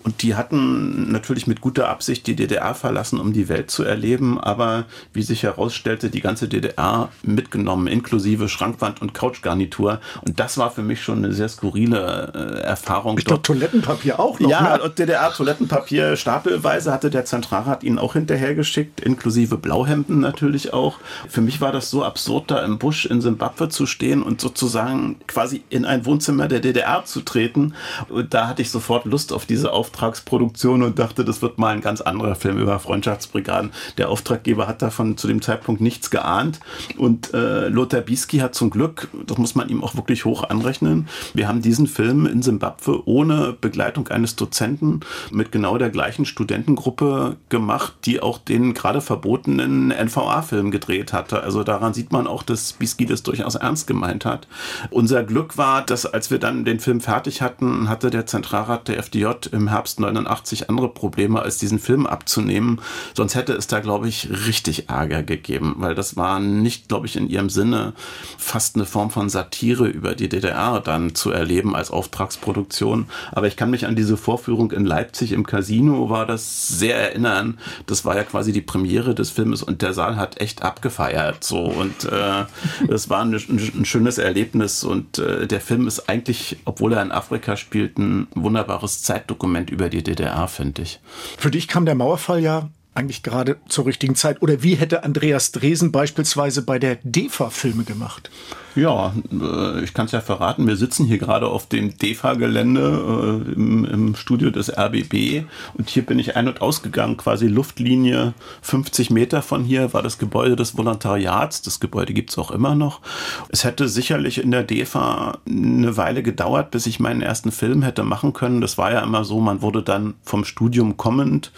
[0.06, 3.84] Und die hatten natürlich natürlich mit guter Absicht die DDR verlassen, um die Welt zu
[3.84, 10.00] erleben, aber wie sich herausstellte, die ganze DDR mitgenommen, inklusive Schrankwand und Couchgarnitur.
[10.22, 13.18] Und das war für mich schon eine sehr skurrile äh, Erfahrung.
[13.18, 14.48] Ich glaube, Toilettenpapier auch noch.
[14.48, 14.84] Ja, ne?
[14.84, 21.00] und DDR-Toilettenpapier stapelweise hatte der Zentralrat ihnen auch hinterhergeschickt, inklusive Blauhemden natürlich auch.
[21.28, 25.16] Für mich war das so absurd, da im Busch in Simbabwe zu stehen und sozusagen
[25.26, 27.74] quasi in ein Wohnzimmer der DDR zu treten.
[28.10, 31.82] Und da hatte ich sofort Lust auf diese Auftragsproduktion und dachte, das wird mal ein
[31.82, 33.72] ganz anderer Film über Freundschaftsbrigaden.
[33.98, 36.60] Der Auftraggeber hat davon zu dem Zeitpunkt nichts geahnt.
[36.98, 41.08] Und äh, Lothar Bieski hat zum Glück, das muss man ihm auch wirklich hoch anrechnen,
[41.34, 47.38] wir haben diesen Film in Simbabwe ohne Begleitung eines Dozenten mit genau der gleichen Studentengruppe
[47.50, 51.44] gemacht, die auch den gerade verbotenen NVA-Film gedreht hatte.
[51.44, 54.48] Also daran sieht man auch, dass Bieski das durchaus ernst gemeint hat.
[54.90, 59.00] Unser Glück war, dass als wir dann den Film fertig hatten, hatte der Zentralrat der
[59.00, 62.82] FDJ im Herbst 89 andere Probleme Probleme, als diesen Film abzunehmen.
[63.14, 67.16] Sonst hätte es da, glaube ich, richtig Ärger gegeben, weil das war nicht, glaube ich,
[67.16, 67.94] in ihrem Sinne
[68.40, 73.06] fast eine Form von Satire über die DDR dann zu erleben als Auftragsproduktion.
[73.32, 77.60] Aber ich kann mich an diese Vorführung in Leipzig im Casino war das sehr erinnern.
[77.86, 81.44] Das war ja quasi die Premiere des Filmes und der Saal hat echt abgefeiert.
[81.44, 82.46] So und äh,
[82.88, 87.12] das war ein, ein, schönes Erlebnis und äh, der Film ist eigentlich, obwohl er in
[87.12, 91.00] Afrika spielt, ein wunderbares Zeitdokument über die DDR, finde ich.
[91.38, 94.42] Für dich kam der Mauerfall ja eigentlich gerade zur richtigen Zeit.
[94.42, 98.30] Oder wie hätte Andreas Dresen beispielsweise bei der DEFA Filme gemacht?
[98.76, 100.66] Ja, äh, ich kann es ja verraten.
[100.66, 105.44] Wir sitzen hier gerade auf dem DEFA-Gelände äh, im, im, Studio des RBB
[105.76, 110.18] und hier bin ich ein- und ausgegangen, quasi Luftlinie 50 Meter von hier war das
[110.18, 111.62] Gebäude des Volontariats.
[111.62, 113.02] Das Gebäude gibt es auch immer noch.
[113.50, 118.04] Es hätte sicherlich in der DEFA eine Weile gedauert, bis ich meinen ersten Film hätte
[118.04, 118.62] machen können.
[118.62, 121.52] Das war ja immer so, man wurde dann vom Studium kommend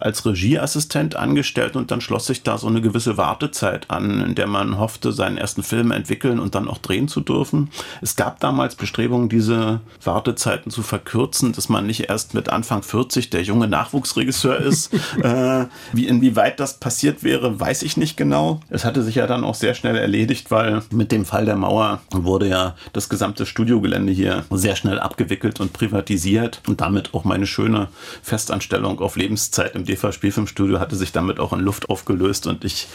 [0.00, 4.46] als Regieassistent angestellt und dann schloss sich da so eine gewisse Wartezeit an, in der
[4.46, 7.70] man hoffte, seinen ersten Film entwickeln und dann auch drehen zu dürfen.
[8.00, 13.30] Es gab damals Bestrebungen, diese Wartezeiten zu verkürzen, dass man nicht erst mit Anfang 40
[13.30, 14.92] der junge Nachwuchsregisseur ist.
[15.22, 18.60] äh, wie inwieweit das passiert wäre, weiß ich nicht genau.
[18.70, 22.00] Es hatte sich ja dann auch sehr schnell erledigt, weil mit dem Fall der Mauer
[22.10, 27.46] wurde ja das gesamte Studiogelände hier sehr schnell abgewickelt und privatisiert und damit auch meine
[27.46, 27.88] schöne
[28.22, 32.88] Festanstellung auf Lebenszeit im DEFA Spielfilmstudio hatte sich damit auch in Luft aufgelöst und ich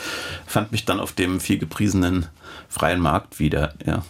[0.46, 2.28] fand mich dann auf dem viel gepriesenen
[2.70, 4.04] freien Markt wieder, ja.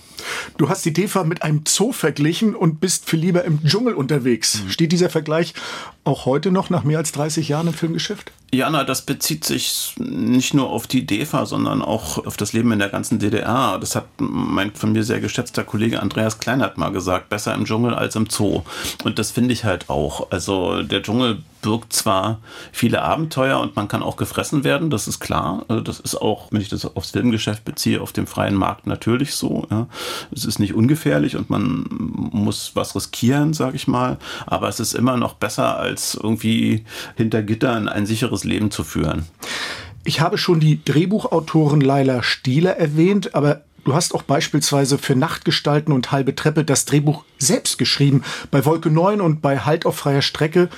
[0.58, 4.64] Du hast die DEFA mit einem Zoo verglichen und bist viel lieber im Dschungel unterwegs.
[4.64, 4.70] Mhm.
[4.70, 5.54] Steht dieser Vergleich
[6.04, 8.32] auch heute noch nach mehr als 30 Jahren im Filmgeschäft?
[8.54, 12.72] Ja, na, das bezieht sich nicht nur auf die DEFA, sondern auch auf das Leben
[12.72, 13.80] in der ganzen DDR.
[13.80, 17.96] Das hat mein von mir sehr geschätzter Kollege Andreas Kleinert mal gesagt, besser im Dschungel
[17.96, 18.62] als im Zoo.
[19.04, 20.30] Und das finde ich halt auch.
[20.30, 22.40] Also der Dschungel birgt zwar
[22.72, 25.66] viele Abenteuer und man kann auch gefressen werden, das ist klar.
[25.68, 29.34] Also das ist auch, wenn ich das aufs Filmgeschäft beziehe, auf dem freien Markt natürlich
[29.34, 29.66] so.
[29.72, 29.88] Ja.
[30.32, 34.18] Es ist nicht ungefährlich und man muss was riskieren, sage ich mal.
[34.46, 36.86] Aber es ist immer noch besser, als irgendwie
[37.16, 39.26] hinter Gittern ein sicheres Leben zu führen.
[40.06, 45.94] Ich habe schon die Drehbuchautorin Laila Stieler erwähnt, aber Du hast auch beispielsweise für Nachtgestalten
[45.94, 48.24] und halbe Treppe das Drehbuch selbst geschrieben.
[48.50, 50.70] Bei Wolke 9 und bei Halt auf freier Strecke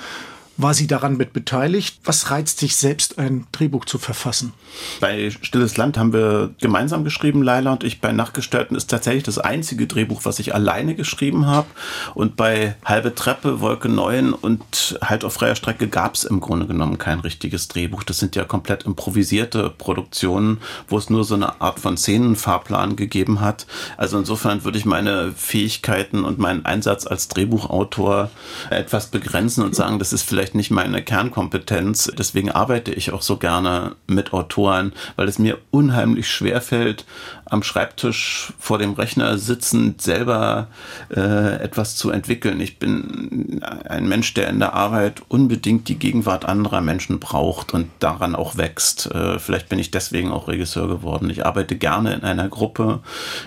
[0.56, 2.00] war sie daran mit beteiligt.
[2.04, 4.52] Was reizt dich selbst, ein Drehbuch zu verfassen?
[5.00, 8.00] Bei Stilles Land haben wir gemeinsam geschrieben, Laila und ich.
[8.00, 11.66] Bei Nachtgestalten ist tatsächlich das einzige Drehbuch, was ich alleine geschrieben habe.
[12.14, 16.66] Und bei Halbe Treppe, Wolke 9 und Halt auf freier Strecke gab es im Grunde
[16.66, 18.02] genommen kein richtiges Drehbuch.
[18.02, 23.40] Das sind ja komplett improvisierte Produktionen, wo es nur so eine Art von Szenenfahrplan gegeben
[23.40, 23.66] hat.
[23.96, 28.30] Also insofern würde ich meine Fähigkeiten und meinen Einsatz als Drehbuchautor
[28.70, 32.12] etwas begrenzen und sagen, das ist vielleicht nicht meine Kernkompetenz.
[32.16, 37.04] Deswegen arbeite ich auch so gerne mit Autoren, weil es mir unheimlich schwer fällt,
[37.48, 40.66] am Schreibtisch vor dem Rechner sitzend selber
[41.14, 42.60] äh, etwas zu entwickeln.
[42.60, 47.88] Ich bin ein Mensch, der in der Arbeit unbedingt die Gegenwart anderer Menschen braucht und
[48.00, 49.14] daran auch wächst.
[49.14, 51.30] Äh, vielleicht bin ich deswegen auch Regisseur geworden.
[51.30, 53.00] Ich arbeite gerne in einer Gruppe.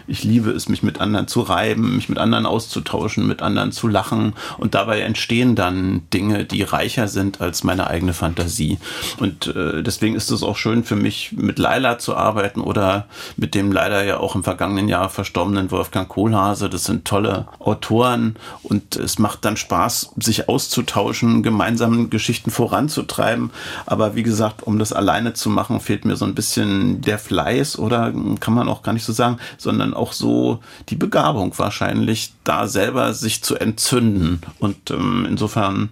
[0.08, 3.90] Ich liebe es, mich mit anderen zu reiben, mich mit anderen auszutauschen, mit anderen zu
[3.90, 8.78] lachen und dabei entstehen dann Dinge, die reicher sind als meine eigene Fantasie.
[9.20, 13.56] Und äh, deswegen ist es auch schön für mich, mit Laila zu arbeiten oder mit
[13.56, 16.70] dem Laila leider ja auch im vergangenen Jahr verstorbenen Wolfgang Kohlhase.
[16.70, 23.52] Das sind tolle Autoren und es macht dann Spaß, sich auszutauschen, gemeinsam Geschichten voranzutreiben.
[23.86, 27.80] Aber wie gesagt, um das alleine zu machen, fehlt mir so ein bisschen der Fleiß
[27.80, 32.68] oder kann man auch gar nicht so sagen, sondern auch so die Begabung wahrscheinlich, da
[32.68, 34.42] selber sich zu entzünden.
[34.60, 35.90] Und ähm, insofern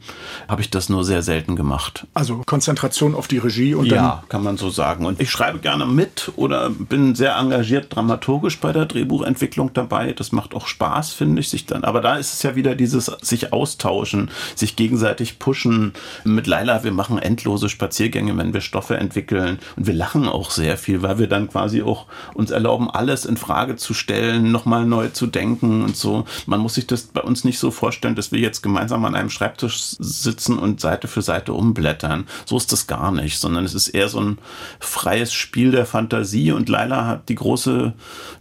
[0.48, 2.06] habe ich das nur sehr selten gemacht.
[2.14, 5.06] Also Konzentration auf die Regie und ja, kann man so sagen.
[5.06, 10.14] Und ich schreibe gerne mit oder bin sehr engagiert dramaturgisch bei der Drehbuchentwicklung dabei.
[10.14, 11.84] Das macht auch Spaß, finde ich, sich dann.
[11.84, 15.94] Aber da ist es ja wieder dieses sich austauschen, sich gegenseitig pushen.
[16.24, 19.60] Mit Laila, wir machen endlose Spaziergänge, wenn wir Stoffe entwickeln.
[19.76, 23.38] Und wir lachen auch sehr viel, weil wir dann quasi auch uns erlauben, alles in
[23.38, 26.26] Frage zu stellen, nochmal neu zu denken und so.
[26.46, 29.30] Man muss sich das bei uns nicht so vorstellen, dass wir jetzt gemeinsam an einem
[29.30, 32.28] Schreibtisch sitzen und Seite für Seite umblättern.
[32.46, 34.38] So ist das gar nicht, sondern es ist eher so ein
[34.80, 37.77] freies Spiel der Fantasie und Laila hat die große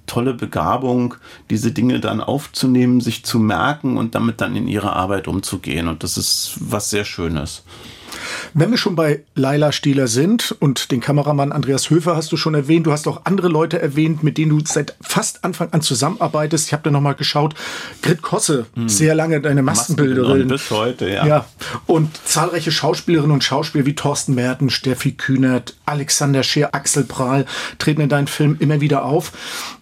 [0.06, 1.14] tolle, Begabung,
[1.50, 5.88] diese Dinge dann aufzunehmen, sich zu merken und damit dann in ihre Arbeit umzugehen.
[5.88, 7.62] Und das ist was sehr Schönes.
[8.54, 12.54] Wenn wir schon bei Laila Stieler sind und den Kameramann Andreas Höfer hast du schon
[12.54, 16.66] erwähnt, du hast auch andere Leute erwähnt, mit denen du seit fast Anfang an zusammenarbeitest.
[16.66, 17.54] Ich habe da nochmal geschaut.
[18.02, 18.88] Grit Kosse, hm.
[18.88, 20.48] sehr lange deine Maskenbilderin.
[20.48, 21.26] Bis heute, ja.
[21.26, 21.44] ja.
[21.86, 27.46] Und zahlreiche Schauspielerinnen und Schauspieler wie Thorsten Merten, Steffi Kühnert, Alexander Scheer, Axel Prahl
[27.78, 29.32] treten in deinen Film immer wieder auf.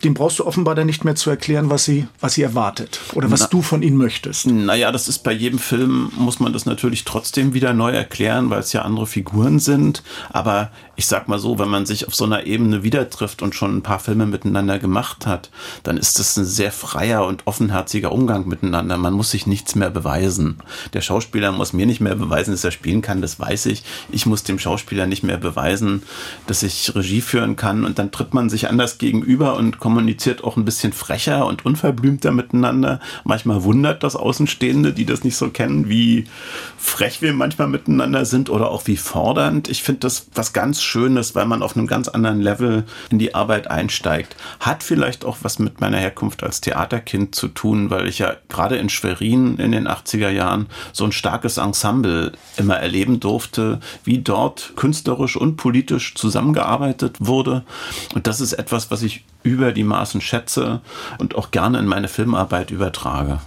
[0.03, 3.31] Dem brauchst du offenbar dann nicht mehr zu erklären, was sie, was sie erwartet oder
[3.31, 4.46] was Na, du von ihnen möchtest.
[4.46, 8.60] Naja, das ist bei jedem Film, muss man das natürlich trotzdem wieder neu erklären, weil
[8.60, 10.02] es ja andere Figuren sind.
[10.32, 13.54] Aber ich sag mal so, wenn man sich auf so einer Ebene wieder trifft und
[13.54, 15.50] schon ein paar Filme miteinander gemacht hat,
[15.83, 18.96] dann ist das ein sehr freier und offenherziger Umgang miteinander.
[18.96, 20.59] Man muss sich nichts mehr beweisen.
[20.92, 23.83] Der Schauspieler muss mir nicht mehr beweisen, dass er spielen kann, das weiß ich.
[24.11, 26.02] Ich muss dem Schauspieler nicht mehr beweisen,
[26.46, 27.85] dass ich Regie führen kann.
[27.85, 32.30] Und dann tritt man sich anders gegenüber und kommuniziert auch ein bisschen frecher und unverblümter
[32.30, 33.00] miteinander.
[33.24, 36.26] Manchmal wundert das Außenstehende, die das nicht so kennen, wie
[36.76, 39.68] frech wir manchmal miteinander sind oder auch wie fordernd.
[39.68, 43.34] Ich finde das was ganz Schönes, weil man auf einem ganz anderen Level in die
[43.34, 44.36] Arbeit einsteigt.
[44.60, 48.76] Hat vielleicht auch was mit meiner Herkunft als Theaterkind zu tun, weil ich ja gerade
[48.76, 54.72] in Schwerin in den 80er Jahren so ein starkes Ensemble immer erleben durfte, wie dort
[54.76, 57.64] künstlerisch und politisch zusammengearbeitet wurde.
[58.14, 60.80] Und das ist etwas, was ich über die Maßen schätze
[61.18, 63.40] und auch gerne in meine Filmarbeit übertrage.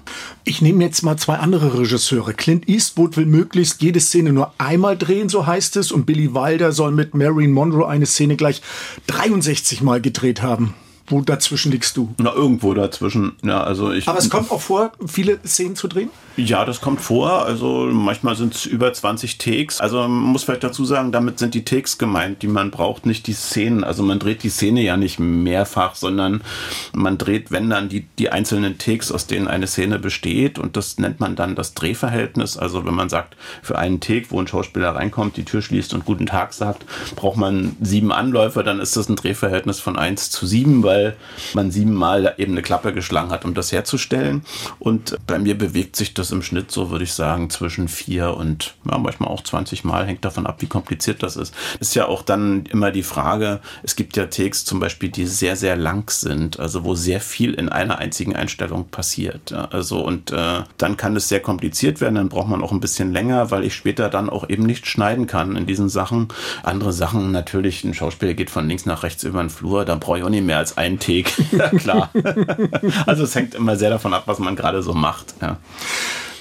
[0.46, 2.34] Ich nehme jetzt mal zwei andere Regisseure.
[2.34, 6.72] Clint Eastwood will möglichst jede Szene nur einmal drehen, so heißt es, und Billy Wilder
[6.72, 8.62] soll mit Marilyn Monroe eine Szene gleich
[9.08, 10.74] 63 Mal gedreht haben.
[11.10, 12.14] Wo dazwischen liegst du?
[12.18, 13.38] Na, irgendwo dazwischen.
[13.42, 14.10] Ja, also ich.
[14.10, 16.10] Aber es kommt auch vor, viele Szenen zu drehen?
[16.36, 17.46] Ja, das kommt vor.
[17.46, 19.80] Also manchmal sind es über 20 Takes.
[19.80, 23.26] Also man muss vielleicht dazu sagen, damit sind die Takes gemeint, die man braucht, nicht
[23.28, 23.86] die Szenen.
[23.86, 26.42] Also man dreht die Szene ja nicht mehrfach, sondern
[26.94, 30.60] man dreht, wenn dann die, die einzelnen Takes, aus denen eine Szene besteht.
[30.60, 32.58] Und das nennt man dann das Drehverhältnis.
[32.58, 36.04] Also wenn man sagt, für einen Take, wo ein Schauspieler reinkommt, die Tür schließt und
[36.04, 40.46] guten Tag sagt, braucht man sieben Anläufe, dann ist das ein Drehverhältnis von 1 zu
[40.46, 41.16] 7, weil weil
[41.54, 44.44] man siebenmal eben eine Klappe geschlagen hat, um das herzustellen.
[44.80, 48.76] Und bei mir bewegt sich das im Schnitt so, würde ich sagen, zwischen vier und
[48.90, 51.54] ja, manchmal auch 20 Mal, hängt davon ab, wie kompliziert das ist.
[51.80, 55.56] Ist ja auch dann immer die Frage, es gibt ja Takes zum Beispiel, die sehr,
[55.56, 59.54] sehr lang sind, also wo sehr viel in einer einzigen Einstellung passiert.
[59.54, 63.12] Also und äh, dann kann es sehr kompliziert werden, dann braucht man auch ein bisschen
[63.12, 66.30] länger, weil ich später dann auch eben nicht schneiden kann in diesen Sachen.
[66.64, 70.20] Andere Sachen natürlich, ein Schauspieler geht von links nach rechts über den Flur, da brauche
[70.20, 71.00] ich auch nicht mehr als ein einen
[71.52, 72.12] ja, klar.
[73.06, 75.36] also es hängt immer sehr davon ab, was man gerade so macht.
[75.42, 75.58] Ja.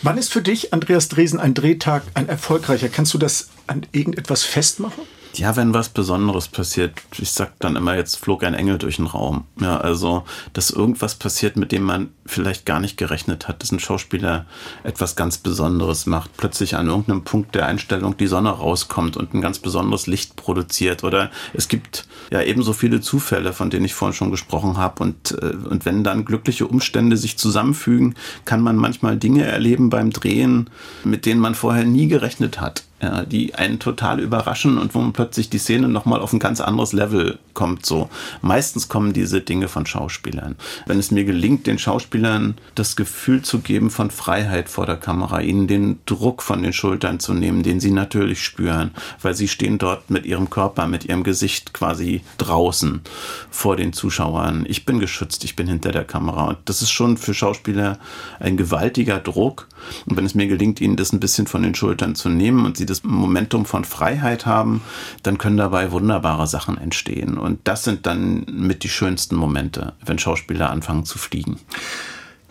[0.03, 2.89] Wann ist für dich, Andreas Dresen, ein Drehtag ein erfolgreicher?
[2.89, 5.05] Kannst du das an irgendetwas festmachen?
[5.37, 9.07] Ja, wenn was Besonderes passiert, ich sag dann immer, jetzt flog ein Engel durch den
[9.07, 9.45] Raum.
[9.61, 13.79] Ja, also, dass irgendwas passiert, mit dem man vielleicht gar nicht gerechnet hat, dass ein
[13.79, 14.47] Schauspieler
[14.83, 19.43] etwas ganz Besonderes macht, plötzlich an irgendeinem Punkt der Einstellung die Sonne rauskommt und ein
[19.43, 21.05] ganz besonderes Licht produziert.
[21.05, 25.03] Oder es gibt ja ebenso viele Zufälle, von denen ich vorhin schon gesprochen habe.
[25.03, 28.15] Und, äh, und wenn dann glückliche Umstände sich zusammenfügen,
[28.47, 30.71] kann man manchmal Dinge erleben beim Drehen,
[31.05, 35.13] mit denen man vorher nie gerechnet hat ja, die einen total überraschen und wo man
[35.13, 37.87] plötzlich die Szene nochmal auf ein ganz anderes Level kommt.
[37.87, 38.11] So
[38.43, 40.57] meistens kommen diese Dinge von Schauspielern.
[40.87, 45.41] Wenn es mir gelingt, den Schauspielern das Gefühl zu geben von Freiheit vor der Kamera,
[45.41, 48.91] ihnen den Druck von den Schultern zu nehmen, den sie natürlich spüren,
[49.23, 53.03] weil sie stehen dort mit ihrem Körper, mit ihrem Gesicht quasi draußen
[53.51, 54.67] vor den Zuschauern.
[54.69, 57.99] Ich bin geschützt, ich bin hinter der Kamera und das ist schon für Schauspieler
[58.41, 59.69] ein gewaltiger Druck.
[60.07, 62.77] Und wenn es mir gelingt, ihnen das ein bisschen von den Schultern zu nehmen und
[62.77, 64.83] sie das Momentum von Freiheit haben,
[65.23, 67.39] dann können dabei wunderbare Sachen entstehen.
[67.39, 71.59] Und das sind dann mit die schönsten Momente, wenn Schauspieler anfangen zu fliegen.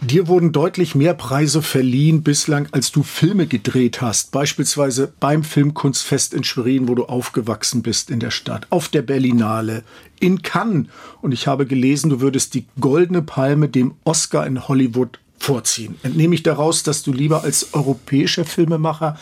[0.02, 4.32] Dir wurden deutlich mehr Preise verliehen bislang, als du Filme gedreht hast.
[4.32, 9.84] Beispielsweise beim Filmkunstfest in Schwerin, wo du aufgewachsen bist in der Stadt, auf der Berlinale,
[10.20, 10.88] in Cannes.
[11.22, 15.96] Und ich habe gelesen, du würdest die Goldene Palme dem Oscar in Hollywood vorziehen.
[16.02, 19.18] Entnehme ich daraus, dass du lieber als europäischer Filmemacher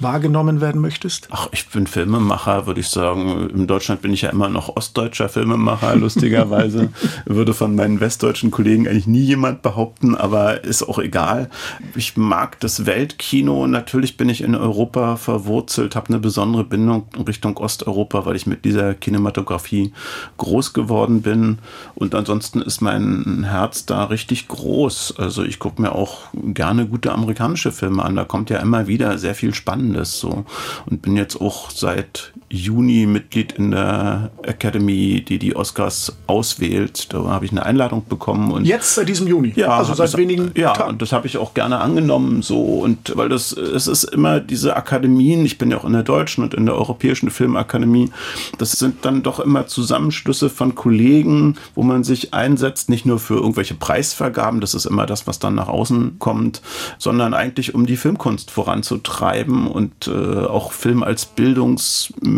[0.00, 1.28] wahrgenommen werden möchtest?
[1.30, 3.50] Ach, ich bin Filmemacher, würde ich sagen.
[3.50, 6.90] In Deutschland bin ich ja immer noch ostdeutscher Filmemacher, lustigerweise.
[7.26, 11.50] würde von meinen westdeutschen Kollegen eigentlich nie jemand behaupten, aber ist auch egal.
[11.94, 13.66] Ich mag das Weltkino.
[13.66, 18.64] Natürlich bin ich in Europa verwurzelt, habe eine besondere Bindung Richtung Osteuropa, weil ich mit
[18.64, 19.92] dieser Kinematografie
[20.38, 21.58] groß geworden bin.
[21.94, 25.14] Und ansonsten ist mein Herz da richtig groß.
[25.18, 28.14] Also ich gucke mir auch gerne gute amerikanische Filme an.
[28.14, 30.44] Da kommt ja immer wieder sehr viel Spannendes so.
[30.86, 37.12] Und bin jetzt auch seit Juni Mitglied in der Academy, die die Oscars auswählt.
[37.12, 38.50] Da habe ich eine Einladung bekommen.
[38.50, 39.52] Und jetzt seit diesem Juni?
[39.54, 40.90] Ja, also seit wenigen Ja, Tagen.
[40.90, 42.60] und das habe ich auch gerne angenommen so.
[42.60, 46.42] Und weil das, es ist immer diese Akademien, ich bin ja auch in der deutschen
[46.42, 48.10] und in der europäischen Filmakademie,
[48.58, 53.34] das sind dann doch immer Zusammenschlüsse von Kollegen, wo man sich einsetzt, nicht nur für
[53.34, 56.62] irgendwelche Preisvergaben, das ist immer das, was dann nach außen kommt,
[56.98, 61.26] sondern eigentlich um die Filmkunst voranzutreiben und äh, auch Film als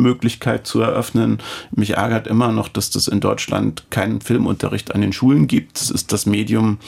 [0.02, 1.38] Bildungsmöglichkeit zu eröffnen.
[1.70, 5.80] Mich ärgert immer noch, dass das in Deutschland keinen Filmunterricht an den Schulen gibt.
[5.80, 6.78] Das ist das Medium,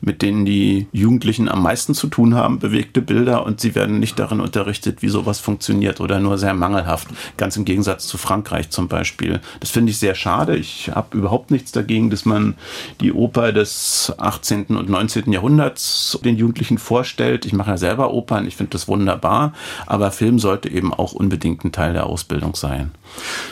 [0.00, 4.18] mit dem die Jugendlichen am meisten zu tun haben, bewegte Bilder und sie werden nicht
[4.18, 7.08] darin unterrichtet, wie sowas funktioniert oder nur sehr mangelhaft.
[7.36, 9.40] Ganz im Gegensatz zu Frankreich zum Beispiel.
[9.60, 10.56] Das finde ich sehr schade.
[10.56, 12.54] Ich habe überhaupt nichts dagegen, dass man
[13.00, 14.66] die Oper des 18.
[14.76, 15.32] und 19.
[15.32, 17.46] Jahrhunderts Jahrhunderts den Jugendlichen vorstellt.
[17.46, 19.52] Ich mache ja selber Opern, ich finde das wunderbar,
[19.86, 22.63] aber Film sollte eben auch unbedingt ein Teil der Ausbildung sein.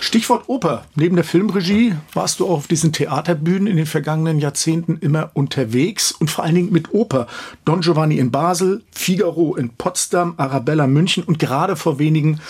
[0.00, 0.84] Stichwort Oper.
[0.94, 6.12] Neben der Filmregie warst du auch auf diesen Theaterbühnen in den vergangenen Jahrzehnten immer unterwegs
[6.12, 7.26] und vor allen Dingen mit Oper.
[7.64, 12.40] Don Giovanni in Basel, Figaro in Potsdam, Arabella München und gerade vor wenigen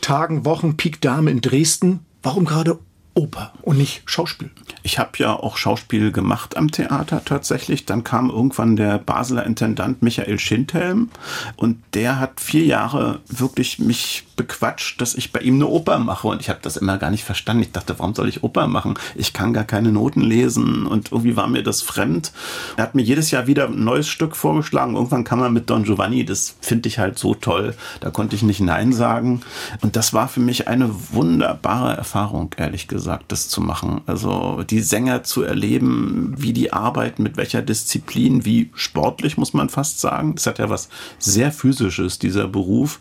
[0.00, 2.00] Tagen, Wochen Pik Dame in Dresden.
[2.22, 2.78] Warum gerade
[3.16, 4.50] Oper und nicht Schauspiel.
[4.82, 7.86] Ich habe ja auch Schauspiel gemacht am Theater tatsächlich.
[7.86, 11.08] Dann kam irgendwann der Basler Intendant Michael Schindhelm
[11.56, 16.28] und der hat vier Jahre wirklich mich bequatscht, dass ich bei ihm eine Oper mache
[16.28, 17.62] und ich habe das immer gar nicht verstanden.
[17.62, 18.98] Ich dachte, warum soll ich Oper machen?
[19.14, 22.32] Ich kann gar keine Noten lesen und irgendwie war mir das fremd.
[22.76, 24.94] Er hat mir jedes Jahr wieder ein neues Stück vorgeschlagen.
[24.94, 27.74] Irgendwann kam er mit Don Giovanni, das finde ich halt so toll.
[28.00, 29.40] Da konnte ich nicht Nein sagen
[29.80, 34.00] und das war für mich eine wunderbare Erfahrung, ehrlich gesagt gesagt, das zu machen.
[34.06, 39.68] Also die Sänger zu erleben, wie die arbeiten, mit welcher Disziplin, wie sportlich muss man
[39.68, 40.34] fast sagen.
[40.34, 40.88] Das hat ja was
[41.20, 42.98] sehr physisches, dieser Beruf.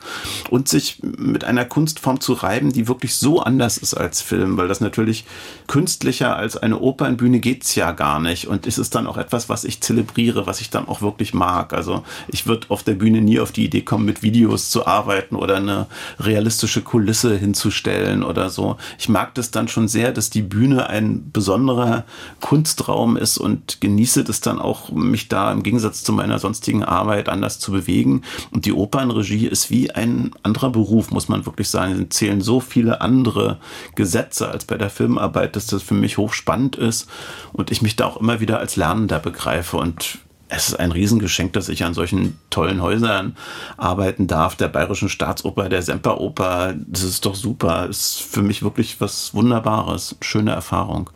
[0.52, 4.68] Und sich mit einer Kunstform zu reiben, die wirklich so anders ist als Film, weil
[4.68, 5.26] das natürlich
[5.66, 8.48] künstlicher als eine Opernbühne geht's ja gar nicht.
[8.48, 11.74] Und es ist dann auch etwas, was ich zelebriere, was ich dann auch wirklich mag.
[11.74, 15.36] Also ich würde auf der Bühne nie auf die Idee kommen, mit Videos zu arbeiten
[15.36, 15.88] oder eine
[16.20, 18.78] realistische Kulisse hinzustellen oder so.
[19.00, 22.06] Ich mag das dann schon sehr, dass die Bühne ein besonderer
[22.42, 27.30] Kunstraum ist und genieße das dann auch, mich da im Gegensatz zu meiner sonstigen Arbeit
[27.30, 28.22] anders zu bewegen.
[28.52, 32.08] Und die Opernregie ist wie ein anderer Beruf, muss man wirklich sagen.
[32.10, 33.58] Es zählen so viele andere
[33.96, 37.08] Gesetze als bei der Filmarbeit, dass das für mich hochspannend ist
[37.54, 40.20] und ich mich da auch immer wieder als Lernender begreife und
[40.56, 43.36] es ist ein Riesengeschenk, dass ich an solchen tollen Häusern
[43.78, 46.74] arbeiten darf, der Bayerischen Staatsoper, der Semperoper.
[46.88, 47.88] Das ist doch super.
[47.88, 50.16] Das ist für mich wirklich was Wunderbares.
[50.22, 51.10] Schöne Erfahrung.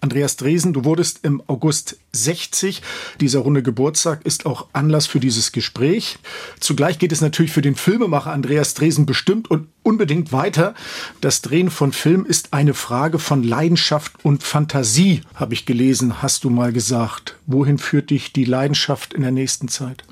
[0.00, 2.82] Andreas Dresen, du wurdest im August 60.
[3.20, 6.18] Dieser runde Geburtstag ist auch Anlass für dieses Gespräch.
[6.60, 10.74] Zugleich geht es natürlich für den Filmemacher Andreas Dresen bestimmt und unbedingt weiter.
[11.20, 16.44] Das Drehen von Film ist eine Frage von Leidenschaft und Fantasie, habe ich gelesen, hast
[16.44, 17.36] du mal gesagt.
[17.46, 20.04] Wohin führt dich die Leidenschaft in der nächsten Zeit?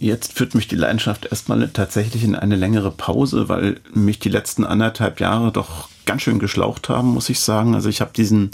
[0.00, 4.64] Jetzt führt mich die Leidenschaft erstmal tatsächlich in eine längere Pause, weil mich die letzten
[4.64, 7.74] anderthalb Jahre doch ganz schön geschlaucht haben, muss ich sagen.
[7.74, 8.50] Also ich habe diesen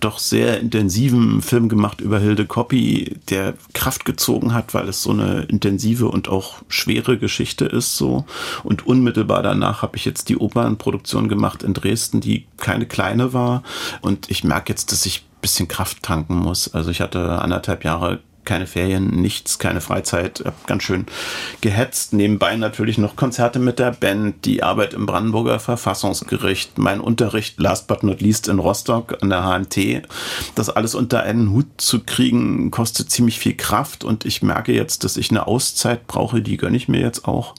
[0.00, 5.10] doch sehr intensiven Film gemacht über Hilde Coppi, der Kraft gezogen hat, weil es so
[5.10, 8.24] eine intensive und auch schwere Geschichte ist so.
[8.62, 13.62] Und unmittelbar danach habe ich jetzt die Opernproduktion gemacht in Dresden, die keine kleine war.
[14.00, 16.74] Und ich merke jetzt, dass ich bisschen Kraft tanken muss.
[16.74, 21.04] Also ich hatte anderthalb Jahre keine Ferien, nichts, keine Freizeit, hab ganz schön
[21.60, 22.14] gehetzt.
[22.14, 27.88] Nebenbei natürlich noch Konzerte mit der Band, die Arbeit im Brandenburger Verfassungsgericht, mein Unterricht, last
[27.88, 30.08] but not least in Rostock an der HNT.
[30.54, 35.04] Das alles unter einen Hut zu kriegen, kostet ziemlich viel Kraft und ich merke jetzt,
[35.04, 37.54] dass ich eine Auszeit brauche, die gönne ich mir jetzt auch.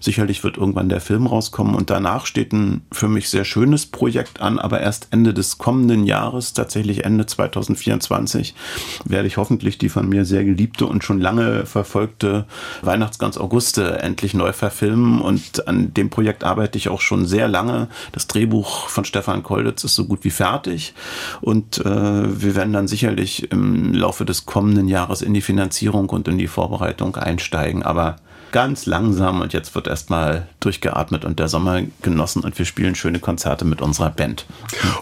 [0.00, 4.40] Sicherlich wird irgendwann der Film rauskommen und danach steht ein für mich sehr schönes Projekt
[4.40, 8.56] an, aber erst Ende des kommenden Jahres, tatsächlich Ende 2024,
[9.04, 12.46] werde ich hoffentlich die von mir sehr geliebte und schon lange verfolgte
[12.80, 15.20] Weihnachtsgans Auguste endlich neu verfilmen.
[15.20, 17.88] Und an dem Projekt arbeite ich auch schon sehr lange.
[18.12, 20.94] Das Drehbuch von Stefan Kolditz ist so gut wie fertig.
[21.42, 26.26] Und äh, wir werden dann sicherlich im Laufe des kommenden Jahres in die Finanzierung und
[26.28, 27.82] in die Vorbereitung einsteigen.
[27.82, 28.16] Aber
[28.52, 33.18] ganz langsam und jetzt wird erstmal durchgeatmet und der Sommer genossen und wir spielen schöne
[33.18, 34.46] Konzerte mit unserer Band.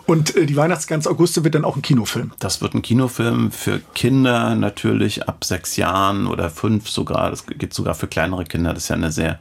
[0.06, 2.30] Und äh, die Weihnachtsgans Auguste wird dann auch ein Kinofilm?
[2.38, 7.30] Das wird ein Kinofilm für Kinder natürlich ab sechs Jahren oder fünf sogar.
[7.30, 8.72] Das geht sogar für kleinere Kinder.
[8.72, 9.38] Das ist ja eine sehr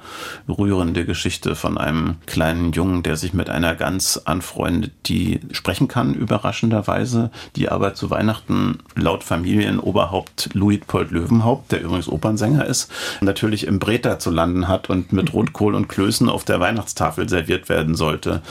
[0.50, 6.16] rührende Geschichte von einem kleinen Jungen, der sich mit einer Gans anfreundet, die sprechen kann,
[6.16, 12.92] überraschenderweise, die aber zu Weihnachten laut Familienoberhaupt Luitpold Löwenhaupt, der übrigens Opernsänger ist,
[13.22, 17.28] natürlich im Brett Breta zu landen hat und mit Rotkohl und Klößen auf der Weihnachtstafel
[17.28, 18.42] serviert werden sollte.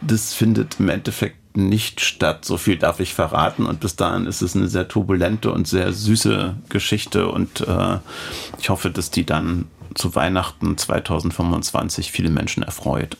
[0.00, 2.44] Das findet im Endeffekt nicht statt.
[2.44, 3.66] So viel darf ich verraten.
[3.66, 7.28] Und bis dahin ist es eine sehr turbulente und sehr süße Geschichte.
[7.28, 7.98] Und äh,
[8.58, 13.16] ich hoffe, dass die dann zu Weihnachten 2025 viele Menschen erfreut.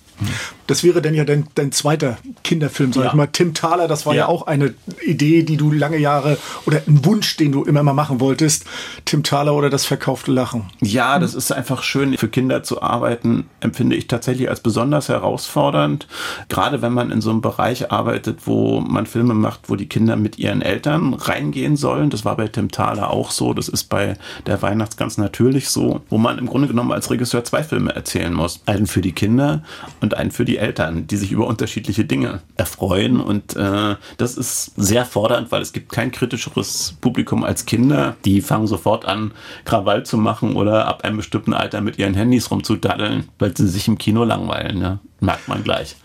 [0.67, 3.11] Das wäre dann ja dein, dein zweiter Kinderfilm, sag ja.
[3.11, 3.27] ich mal.
[3.29, 4.23] Tim Thaler, das war ja.
[4.23, 4.29] ja.
[4.29, 8.21] auch eine Idee, die du lange Jahre oder ein Wunsch, den du immer mal machen
[8.21, 8.65] wolltest.
[9.05, 10.71] Tim Thaler oder das verkaufte Lachen.
[10.81, 12.17] Ja, das ist einfach schön.
[12.17, 16.09] Für Kinder zu arbeiten, empfinde ich tatsächlich als besonders herausfordernd.
[16.49, 20.17] Gerade wenn man in so einem Bereich arbeitet, wo man Filme macht, wo die Kinder
[20.17, 22.11] mit ihren Eltern reingehen sollen.
[22.11, 23.55] Das war bei Tim Thaler auch so.
[23.55, 27.63] Das ist bei der Weihnachtsgans natürlich so, wo man im Grunde genommen als Regisseur zwei
[27.63, 28.63] Filme erzählen muss.
[28.67, 29.63] Einen für die Kinder
[30.07, 33.21] und einen für die Eltern, die sich über unterschiedliche Dinge erfreuen.
[33.21, 38.17] Und äh, das ist sehr fordernd, weil es gibt kein kritischeres Publikum als Kinder.
[38.25, 39.33] Die fangen sofort an,
[39.65, 43.89] Krawall zu machen oder ab einem bestimmten Alter mit ihren Handys rumzudaddeln, weil sie sich
[43.89, 44.81] im Kino langweilen.
[44.81, 44.99] Ja?
[45.21, 45.97] Merkt man gleich.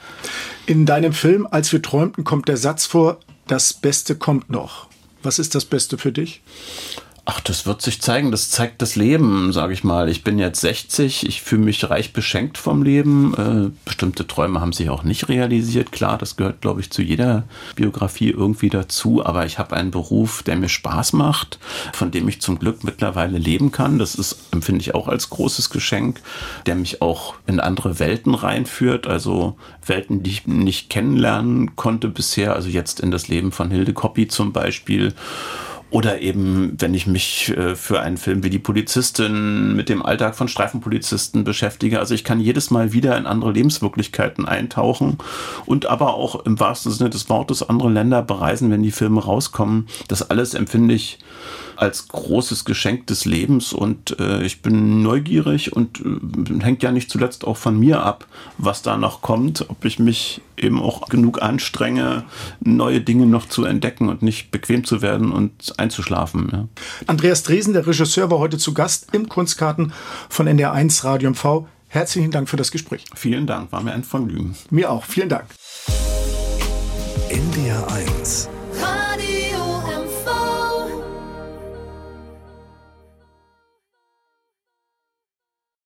[0.66, 4.88] In deinem Film Als wir träumten kommt der Satz vor, das Beste kommt noch.
[5.24, 6.42] Was ist das Beste für dich?
[7.24, 8.32] Ach, das wird sich zeigen.
[8.32, 10.10] Das zeigt das Leben, sage ich mal.
[10.10, 13.36] Ich bin jetzt 60, ich fühle mich reich beschenkt vom Leben.
[13.36, 15.92] Äh, bestimmte Träume haben sich auch nicht realisiert.
[15.92, 17.44] Klar, das gehört, glaube ich, zu jeder
[17.76, 19.24] Biografie irgendwie dazu.
[19.24, 21.60] Aber ich habe einen Beruf, der mir Spaß macht,
[21.94, 24.00] von dem ich zum Glück mittlerweile leben kann.
[24.00, 26.22] Das ist, empfinde ich auch als großes Geschenk,
[26.66, 29.06] der mich auch in andere Welten reinführt.
[29.06, 32.56] Also Welten, die ich nicht kennenlernen konnte bisher.
[32.56, 35.14] Also jetzt in das Leben von Hilde Koppi zum Beispiel
[35.92, 40.36] oder eben, wenn ich mich äh, für einen Film wie die Polizistin mit dem Alltag
[40.36, 42.00] von Streifenpolizisten beschäftige.
[42.00, 45.18] Also ich kann jedes Mal wieder in andere Lebenswirklichkeiten eintauchen
[45.66, 49.88] und aber auch im wahrsten Sinne des Wortes andere Länder bereisen, wenn die Filme rauskommen.
[50.08, 51.20] Das alles empfinde ich
[51.82, 57.10] als großes Geschenk des Lebens und äh, ich bin neugierig und äh, hängt ja nicht
[57.10, 58.28] zuletzt auch von mir ab,
[58.60, 62.24] was da noch kommt, ob ich mich eben auch genug anstrenge,
[62.60, 66.50] neue Dinge noch zu entdecken und nicht bequem zu werden und einzuschlafen.
[66.52, 66.68] Ja.
[67.08, 69.92] Andreas Dresen, der Regisseur, war heute zu Gast im Kunstkarten
[70.30, 71.66] von NDR1 Radio MV.
[71.88, 73.06] Herzlichen Dank für das Gespräch.
[73.16, 74.56] Vielen Dank, war mir ein Vergnügen.
[74.70, 75.46] Mir auch, vielen Dank.
[77.30, 78.61] NDR1